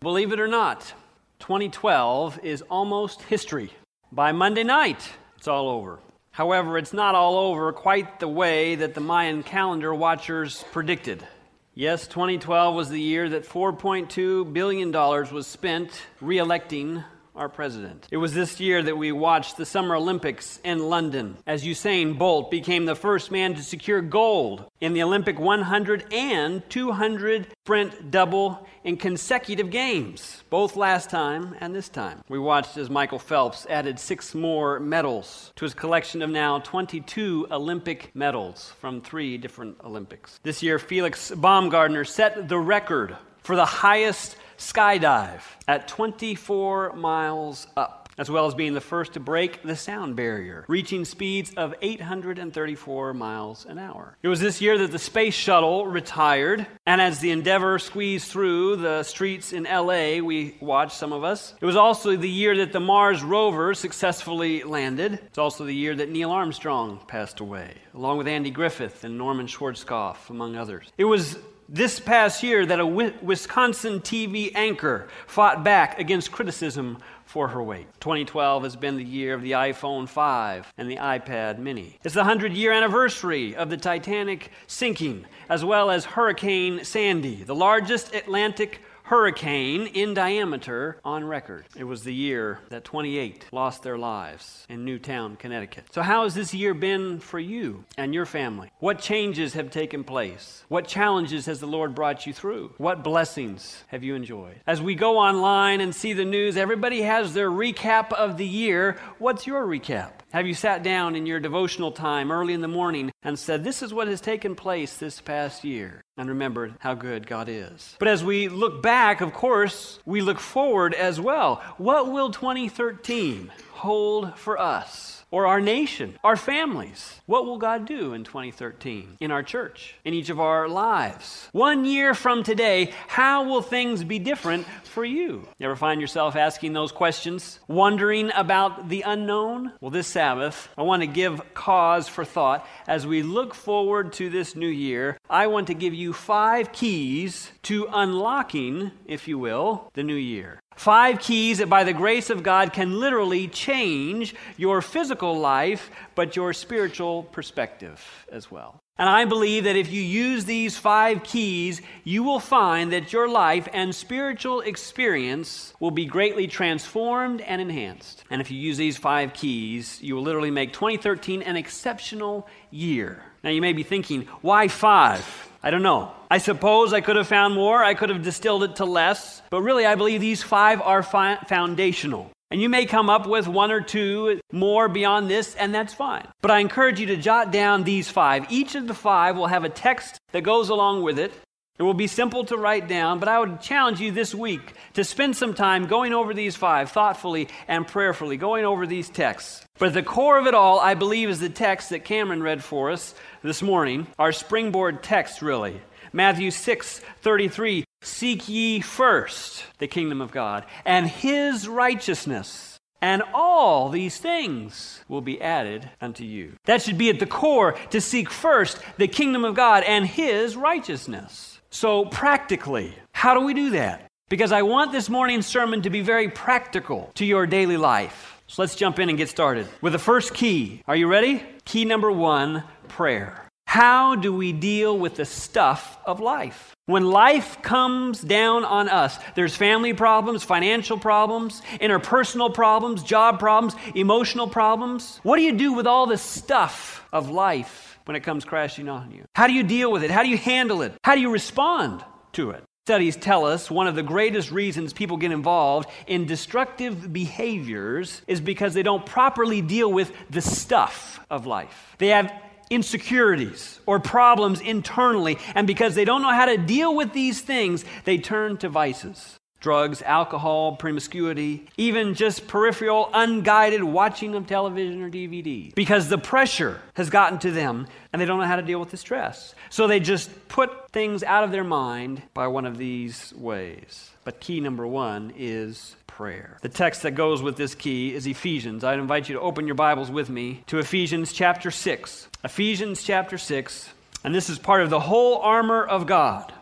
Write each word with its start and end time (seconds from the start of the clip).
Believe 0.00 0.32
it 0.32 0.38
or 0.38 0.46
not, 0.46 0.94
2012 1.40 2.38
is 2.44 2.62
almost 2.62 3.22
history. 3.22 3.72
By 4.12 4.30
Monday 4.30 4.62
night, 4.62 5.10
it's 5.36 5.48
all 5.48 5.68
over. 5.68 5.98
However, 6.30 6.78
it's 6.78 6.92
not 6.92 7.16
all 7.16 7.36
over 7.36 7.72
quite 7.72 8.20
the 8.20 8.28
way 8.28 8.76
that 8.76 8.94
the 8.94 9.00
Mayan 9.00 9.42
calendar 9.42 9.92
watchers 9.92 10.64
predicted. 10.70 11.26
Yes, 11.74 12.06
2012 12.06 12.76
was 12.76 12.90
the 12.90 13.00
year 13.00 13.28
that 13.28 13.44
$4.2 13.44 14.52
billion 14.52 14.92
was 14.92 15.48
spent 15.48 15.90
re 16.20 16.38
electing 16.38 17.02
our 17.38 17.48
president. 17.48 18.06
It 18.10 18.16
was 18.16 18.34
this 18.34 18.60
year 18.60 18.82
that 18.82 18.98
we 18.98 19.12
watched 19.12 19.56
the 19.56 19.64
Summer 19.64 19.94
Olympics 19.94 20.58
in 20.64 20.90
London 20.90 21.36
as 21.46 21.64
Usain 21.64 22.18
Bolt 22.18 22.50
became 22.50 22.84
the 22.84 22.96
first 22.96 23.30
man 23.30 23.54
to 23.54 23.62
secure 23.62 24.02
gold 24.02 24.64
in 24.80 24.92
the 24.92 25.02
Olympic 25.02 25.38
100 25.38 26.12
and 26.12 26.68
200 26.68 27.46
sprint 27.64 28.10
double 28.10 28.66
in 28.82 28.96
consecutive 28.96 29.70
games, 29.70 30.42
both 30.50 30.74
last 30.76 31.10
time 31.10 31.54
and 31.60 31.74
this 31.74 31.88
time. 31.88 32.22
We 32.28 32.38
watched 32.38 32.76
as 32.76 32.90
Michael 32.90 33.18
Phelps 33.18 33.66
added 33.70 34.00
six 34.00 34.34
more 34.34 34.80
medals 34.80 35.52
to 35.56 35.64
his 35.64 35.74
collection 35.74 36.22
of 36.22 36.30
now 36.30 36.58
22 36.58 37.48
Olympic 37.50 38.10
medals 38.14 38.72
from 38.80 39.00
three 39.00 39.38
different 39.38 39.76
Olympics. 39.84 40.40
This 40.42 40.62
year, 40.62 40.78
Felix 40.78 41.30
Baumgartner 41.30 42.04
set 42.04 42.48
the 42.48 42.58
record 42.58 43.16
for 43.42 43.56
the 43.56 43.64
highest 43.64 44.36
skydive 44.58 45.42
at 45.66 45.88
24 45.88 46.92
miles 46.94 47.66
up, 47.76 48.08
as 48.18 48.28
well 48.28 48.46
as 48.46 48.54
being 48.54 48.74
the 48.74 48.80
first 48.80 49.12
to 49.12 49.20
break 49.20 49.62
the 49.62 49.76
sound 49.76 50.16
barrier, 50.16 50.64
reaching 50.68 51.04
speeds 51.04 51.52
of 51.56 51.74
834 51.80 53.14
miles 53.14 53.64
an 53.66 53.78
hour. 53.78 54.16
It 54.22 54.28
was 54.28 54.40
this 54.40 54.60
year 54.60 54.76
that 54.78 54.90
the 54.90 54.98
space 54.98 55.34
shuttle 55.34 55.86
retired, 55.86 56.66
and 56.84 57.00
as 57.00 57.20
the 57.20 57.30
Endeavour 57.30 57.78
squeezed 57.78 58.30
through 58.30 58.76
the 58.76 59.04
streets 59.04 59.52
in 59.52 59.62
LA, 59.62 60.18
we 60.18 60.56
watched 60.60 60.96
some 60.96 61.12
of 61.12 61.22
us. 61.22 61.54
It 61.60 61.66
was 61.66 61.76
also 61.76 62.16
the 62.16 62.28
year 62.28 62.56
that 62.56 62.72
the 62.72 62.80
Mars 62.80 63.22
rover 63.22 63.74
successfully 63.74 64.64
landed. 64.64 65.12
It's 65.12 65.38
also 65.38 65.64
the 65.64 65.74
year 65.74 65.94
that 65.94 66.10
Neil 66.10 66.32
Armstrong 66.32 67.00
passed 67.06 67.38
away, 67.38 67.74
along 67.94 68.18
with 68.18 68.26
Andy 68.26 68.50
Griffith 68.50 69.04
and 69.04 69.16
Norman 69.16 69.46
Schwarzkopf, 69.46 70.30
among 70.30 70.56
others. 70.56 70.92
It 70.98 71.04
was 71.04 71.38
this 71.68 72.00
past 72.00 72.42
year 72.42 72.64
that 72.64 72.80
a 72.80 72.86
Wisconsin 72.86 74.00
TV 74.00 74.50
anchor 74.54 75.08
fought 75.26 75.62
back 75.62 75.98
against 75.98 76.32
criticism 76.32 76.98
for 77.26 77.48
her 77.48 77.62
weight. 77.62 77.86
2012 78.00 78.62
has 78.62 78.74
been 78.74 78.96
the 78.96 79.04
year 79.04 79.34
of 79.34 79.42
the 79.42 79.50
iPhone 79.50 80.08
5 80.08 80.72
and 80.78 80.90
the 80.90 80.96
iPad 80.96 81.58
mini. 81.58 81.98
It's 82.02 82.14
the 82.14 82.20
100 82.20 82.54
year 82.54 82.72
anniversary 82.72 83.54
of 83.54 83.68
the 83.68 83.76
Titanic 83.76 84.50
sinking, 84.66 85.26
as 85.50 85.62
well 85.62 85.90
as 85.90 86.06
Hurricane 86.06 86.84
Sandy, 86.84 87.44
the 87.44 87.54
largest 87.54 88.14
Atlantic 88.14 88.80
hurricane 89.08 89.86
in 89.86 90.12
diameter 90.12 91.00
on 91.02 91.24
record. 91.24 91.64
It 91.74 91.84
was 91.84 92.04
the 92.04 92.12
year 92.12 92.60
that 92.68 92.84
28 92.84 93.46
lost 93.52 93.82
their 93.82 93.96
lives 93.96 94.66
in 94.68 94.84
Newtown, 94.84 95.36
Connecticut. 95.36 95.84
So, 95.92 96.02
how 96.02 96.24
has 96.24 96.34
this 96.34 96.52
year 96.52 96.74
been 96.74 97.18
for 97.18 97.38
you 97.38 97.84
and 97.96 98.12
your 98.12 98.26
family? 98.26 98.70
What 98.80 98.98
changes 98.98 99.54
have 99.54 99.70
taken 99.70 100.04
place? 100.04 100.62
What 100.68 100.86
challenges 100.86 101.46
has 101.46 101.58
the 101.58 101.66
Lord 101.66 101.94
brought 101.94 102.26
you 102.26 102.34
through? 102.34 102.74
What 102.76 103.02
blessings 103.02 103.82
have 103.86 104.04
you 104.04 104.14
enjoyed? 104.14 104.60
As 104.66 104.82
we 104.82 104.94
go 104.94 105.16
online 105.16 105.80
and 105.80 105.94
see 105.94 106.12
the 106.12 106.26
news, 106.26 106.58
everybody 106.58 107.00
has 107.00 107.32
their 107.32 107.50
recap 107.50 108.12
of 108.12 108.36
the 108.36 108.46
year. 108.46 108.98
What's 109.18 109.46
your 109.46 109.66
recap? 109.66 110.10
Have 110.30 110.46
you 110.46 110.52
sat 110.52 110.82
down 110.82 111.16
in 111.16 111.24
your 111.24 111.40
devotional 111.40 111.90
time 111.90 112.30
early 112.30 112.52
in 112.52 112.60
the 112.60 112.68
morning 112.68 113.10
and 113.22 113.38
said, 113.38 113.64
This 113.64 113.82
is 113.82 113.94
what 113.94 114.08
has 114.08 114.20
taken 114.20 114.54
place 114.54 114.98
this 114.98 115.22
past 115.22 115.64
year? 115.64 116.02
And 116.18 116.28
remembered 116.28 116.74
how 116.80 116.92
good 116.92 117.26
God 117.26 117.48
is. 117.48 117.96
But 117.98 118.08
as 118.08 118.22
we 118.22 118.48
look 118.48 118.82
back, 118.82 119.22
of 119.22 119.32
course, 119.32 120.00
we 120.04 120.20
look 120.20 120.38
forward 120.38 120.92
as 120.92 121.18
well. 121.18 121.62
What 121.78 122.12
will 122.12 122.30
2013 122.30 123.50
hold 123.72 124.36
for 124.36 124.58
us? 124.58 125.17
Or 125.30 125.46
our 125.46 125.60
nation, 125.60 126.18
our 126.24 126.36
families. 126.36 127.20
What 127.26 127.46
will 127.46 127.58
God 127.58 127.86
do 127.86 128.12
in 128.14 128.24
2013 128.24 129.16
in 129.20 129.30
our 129.30 129.42
church, 129.42 129.94
in 130.04 130.14
each 130.14 130.30
of 130.30 130.40
our 130.40 130.68
lives? 130.68 131.48
One 131.52 131.84
year 131.84 132.14
from 132.14 132.42
today, 132.42 132.92
how 133.06 133.44
will 133.44 133.62
things 133.62 134.04
be 134.04 134.18
different 134.18 134.66
for 134.84 135.04
you? 135.04 135.48
You 135.58 135.66
ever 135.66 135.76
find 135.76 136.00
yourself 136.00 136.36
asking 136.36 136.72
those 136.72 136.92
questions, 136.92 137.60
wondering 137.68 138.30
about 138.34 138.88
the 138.88 139.02
unknown? 139.02 139.72
Well, 139.80 139.90
this 139.90 140.06
Sabbath, 140.08 140.68
I 140.76 140.82
want 140.82 141.02
to 141.02 141.06
give 141.06 141.54
cause 141.54 142.08
for 142.08 142.24
thought 142.24 142.66
as 142.86 143.06
we 143.06 143.22
look 143.22 143.54
forward 143.54 144.12
to 144.14 144.30
this 144.30 144.56
new 144.56 144.68
year. 144.68 145.18
I 145.28 145.46
want 145.46 145.66
to 145.66 145.74
give 145.74 145.94
you 145.94 146.12
five 146.12 146.72
keys 146.72 147.50
to 147.64 147.86
unlocking, 147.92 148.92
if 149.06 149.28
you 149.28 149.38
will, 149.38 149.90
the 149.94 150.02
new 150.02 150.14
year. 150.14 150.60
Five 150.78 151.18
keys 151.18 151.58
that, 151.58 151.68
by 151.68 151.82
the 151.82 151.92
grace 151.92 152.30
of 152.30 152.44
God, 152.44 152.72
can 152.72 153.00
literally 153.00 153.48
change 153.48 154.32
your 154.56 154.80
physical 154.80 155.36
life, 155.36 155.90
but 156.14 156.36
your 156.36 156.52
spiritual 156.52 157.24
perspective 157.24 158.00
as 158.30 158.48
well. 158.48 158.80
And 158.96 159.08
I 159.08 159.24
believe 159.24 159.64
that 159.64 159.74
if 159.74 159.90
you 159.90 160.00
use 160.00 160.44
these 160.44 160.78
five 160.78 161.24
keys, 161.24 161.82
you 162.04 162.22
will 162.22 162.38
find 162.38 162.92
that 162.92 163.12
your 163.12 163.28
life 163.28 163.66
and 163.72 163.92
spiritual 163.92 164.60
experience 164.60 165.74
will 165.80 165.90
be 165.90 166.06
greatly 166.06 166.46
transformed 166.46 167.40
and 167.40 167.60
enhanced. 167.60 168.22
And 168.30 168.40
if 168.40 168.52
you 168.52 168.58
use 168.58 168.76
these 168.76 168.96
five 168.96 169.34
keys, 169.34 170.00
you 170.00 170.14
will 170.14 170.22
literally 170.22 170.52
make 170.52 170.72
2013 170.72 171.42
an 171.42 171.56
exceptional 171.56 172.46
year. 172.70 173.20
Now, 173.42 173.50
you 173.50 173.60
may 173.60 173.72
be 173.72 173.82
thinking, 173.82 174.22
why 174.42 174.68
five? 174.68 175.47
I 175.62 175.70
don't 175.70 175.82
know. 175.82 176.12
I 176.30 176.38
suppose 176.38 176.92
I 176.92 177.00
could 177.00 177.16
have 177.16 177.26
found 177.26 177.54
more. 177.54 177.82
I 177.82 177.94
could 177.94 178.10
have 178.10 178.22
distilled 178.22 178.62
it 178.62 178.76
to 178.76 178.84
less. 178.84 179.42
But 179.50 179.62
really, 179.62 179.86
I 179.86 179.96
believe 179.96 180.20
these 180.20 180.42
five 180.42 180.80
are 180.80 181.02
fi- 181.02 181.38
foundational. 181.48 182.30
And 182.50 182.62
you 182.62 182.68
may 182.68 182.86
come 182.86 183.10
up 183.10 183.26
with 183.26 183.46
one 183.46 183.70
or 183.70 183.80
two 183.80 184.40
more 184.52 184.88
beyond 184.88 185.28
this, 185.28 185.54
and 185.54 185.74
that's 185.74 185.92
fine. 185.92 186.26
But 186.40 186.50
I 186.50 186.60
encourage 186.60 186.98
you 186.98 187.06
to 187.06 187.16
jot 187.16 187.50
down 187.50 187.84
these 187.84 188.08
five. 188.08 188.46
Each 188.50 188.74
of 188.74 188.86
the 188.86 188.94
five 188.94 189.36
will 189.36 189.48
have 189.48 189.64
a 189.64 189.68
text 189.68 190.18
that 190.32 190.42
goes 190.42 190.70
along 190.70 191.02
with 191.02 191.18
it. 191.18 191.32
It 191.78 191.84
will 191.84 191.94
be 191.94 192.08
simple 192.08 192.44
to 192.46 192.56
write 192.56 192.88
down, 192.88 193.20
but 193.20 193.28
I 193.28 193.38
would 193.38 193.60
challenge 193.60 194.00
you 194.00 194.10
this 194.10 194.34
week 194.34 194.72
to 194.94 195.04
spend 195.04 195.36
some 195.36 195.54
time 195.54 195.86
going 195.86 196.12
over 196.12 196.34
these 196.34 196.56
five 196.56 196.90
thoughtfully 196.90 197.48
and 197.68 197.86
prayerfully, 197.86 198.36
going 198.36 198.64
over 198.64 198.84
these 198.84 199.08
texts. 199.08 199.64
But 199.78 199.88
at 199.88 199.94
the 199.94 200.02
core 200.02 200.38
of 200.38 200.48
it 200.48 200.54
all, 200.54 200.80
I 200.80 200.94
believe, 200.94 201.28
is 201.28 201.38
the 201.38 201.48
text 201.48 201.90
that 201.90 202.04
Cameron 202.04 202.42
read 202.42 202.64
for 202.64 202.90
us 202.90 203.14
this 203.42 203.62
morning, 203.62 204.06
our 204.18 204.32
springboard 204.32 205.02
text, 205.02 205.42
really. 205.42 205.80
Matthew 206.12 206.50
6 206.50 207.00
33. 207.22 207.84
Seek 208.00 208.48
ye 208.48 208.80
first 208.80 209.64
the 209.78 209.88
kingdom 209.88 210.20
of 210.20 210.30
God 210.30 210.64
and 210.84 211.08
his 211.08 211.66
righteousness, 211.66 212.78
and 213.02 213.22
all 213.34 213.88
these 213.88 214.18
things 214.18 215.04
will 215.08 215.20
be 215.20 215.40
added 215.40 215.90
unto 216.00 216.24
you. 216.24 216.52
That 216.64 216.82
should 216.82 216.96
be 216.96 217.10
at 217.10 217.18
the 217.18 217.26
core 217.26 217.72
to 217.90 218.00
seek 218.00 218.30
first 218.30 218.80
the 218.98 219.08
kingdom 219.08 219.44
of 219.44 219.54
God 219.56 219.82
and 219.82 220.06
his 220.06 220.56
righteousness. 220.56 221.60
So, 221.70 222.04
practically, 222.06 222.94
how 223.12 223.34
do 223.34 223.44
we 223.44 223.52
do 223.52 223.70
that? 223.70 224.08
Because 224.28 224.52
I 224.52 224.62
want 224.62 224.92
this 224.92 225.08
morning's 225.08 225.46
sermon 225.46 225.82
to 225.82 225.90
be 225.90 226.00
very 226.00 226.28
practical 226.28 227.10
to 227.14 227.24
your 227.24 227.46
daily 227.46 227.76
life. 227.76 228.40
So 228.46 228.62
let's 228.62 228.76
jump 228.76 228.98
in 228.98 229.10
and 229.10 229.18
get 229.18 229.28
started 229.28 229.68
with 229.82 229.92
the 229.92 229.98
first 229.98 230.32
key. 230.32 230.82
Are 230.86 230.96
you 230.96 231.06
ready? 231.06 231.44
Key 231.66 231.84
number 231.84 232.10
one 232.10 232.64
prayer. 232.88 233.48
How 233.68 234.14
do 234.14 234.32
we 234.32 234.54
deal 234.54 234.98
with 234.98 235.16
the 235.16 235.26
stuff 235.26 235.98
of 236.06 236.20
life? 236.20 236.74
When 236.86 237.10
life 237.10 237.60
comes 237.60 238.22
down 238.22 238.64
on 238.64 238.88
us, 238.88 239.18
there's 239.34 239.54
family 239.54 239.92
problems, 239.92 240.42
financial 240.42 240.98
problems, 240.98 241.60
interpersonal 241.78 242.54
problems, 242.54 243.02
job 243.02 243.38
problems, 243.38 243.76
emotional 243.94 244.48
problems. 244.48 245.20
What 245.22 245.36
do 245.36 245.42
you 245.42 245.52
do 245.52 245.74
with 245.74 245.86
all 245.86 246.06
the 246.06 246.16
stuff 246.16 247.06
of 247.12 247.28
life 247.28 247.98
when 248.06 248.16
it 248.16 248.22
comes 248.22 248.46
crashing 248.46 248.88
on 248.88 249.10
you? 249.10 249.26
How 249.34 249.46
do 249.46 249.52
you 249.52 249.64
deal 249.64 249.92
with 249.92 250.02
it? 250.02 250.10
How 250.10 250.22
do 250.22 250.30
you 250.30 250.38
handle 250.38 250.80
it? 250.80 250.94
How 251.04 251.14
do 251.14 251.20
you 251.20 251.30
respond 251.30 252.02
to 252.32 252.52
it? 252.52 252.64
Studies 252.86 253.16
tell 253.16 253.44
us 253.44 253.70
one 253.70 253.86
of 253.86 253.96
the 253.96 254.02
greatest 254.02 254.50
reasons 254.50 254.94
people 254.94 255.18
get 255.18 255.30
involved 255.30 255.90
in 256.06 256.24
destructive 256.24 257.12
behaviors 257.12 258.22
is 258.26 258.40
because 258.40 258.72
they 258.72 258.82
don't 258.82 259.04
properly 259.04 259.60
deal 259.60 259.92
with 259.92 260.10
the 260.30 260.40
stuff 260.40 261.20
of 261.28 261.44
life. 261.44 261.94
They 261.98 262.08
have 262.08 262.32
insecurities 262.70 263.80
or 263.86 264.00
problems 264.00 264.60
internally, 264.60 265.38
and 265.54 265.66
because 265.66 265.94
they 265.94 266.04
don't 266.04 266.22
know 266.22 266.32
how 266.32 266.46
to 266.46 266.56
deal 266.56 266.94
with 266.94 267.12
these 267.12 267.40
things, 267.40 267.84
they 268.04 268.18
turn 268.18 268.56
to 268.58 268.68
vices. 268.68 269.38
Drugs, 269.60 270.02
alcohol, 270.02 270.76
promiscuity, 270.76 271.66
even 271.76 272.14
just 272.14 272.46
peripheral, 272.46 273.10
unguided 273.12 273.82
watching 273.82 274.34
of 274.34 274.46
television 274.46 275.02
or 275.02 275.10
DVD. 275.10 275.74
Because 275.74 276.08
the 276.08 276.18
pressure 276.18 276.80
has 276.94 277.10
gotten 277.10 277.38
to 277.40 277.50
them 277.50 277.86
and 278.12 278.22
they 278.22 278.26
don't 278.26 278.38
know 278.38 278.46
how 278.46 278.56
to 278.56 278.62
deal 278.62 278.78
with 278.78 278.90
the 278.90 278.96
stress. 278.96 279.54
So 279.70 279.86
they 279.86 279.98
just 279.98 280.48
put 280.48 280.90
things 280.92 281.22
out 281.24 281.42
of 281.42 281.50
their 281.50 281.64
mind 281.64 282.22
by 282.34 282.46
one 282.46 282.66
of 282.66 282.78
these 282.78 283.34
ways. 283.36 284.10
But 284.24 284.40
key 284.40 284.60
number 284.60 284.86
one 284.86 285.32
is 285.36 285.96
prayer. 286.06 286.58
The 286.62 286.68
text 286.68 287.02
that 287.02 287.12
goes 287.12 287.42
with 287.42 287.56
this 287.56 287.74
key 287.74 288.14
is 288.14 288.26
Ephesians. 288.26 288.84
I'd 288.84 288.98
invite 288.98 289.28
you 289.28 289.36
to 289.36 289.40
open 289.40 289.66
your 289.66 289.74
Bibles 289.74 290.10
with 290.10 290.28
me 290.28 290.62
to 290.66 290.78
Ephesians 290.78 291.32
chapter 291.32 291.70
6. 291.70 292.28
Ephesians 292.44 293.02
chapter 293.02 293.38
6, 293.38 293.88
and 294.24 294.34
this 294.34 294.50
is 294.50 294.58
part 294.58 294.82
of 294.82 294.90
the 294.90 295.00
whole 295.00 295.38
armor 295.38 295.84
of 295.84 296.06
God. 296.06 296.52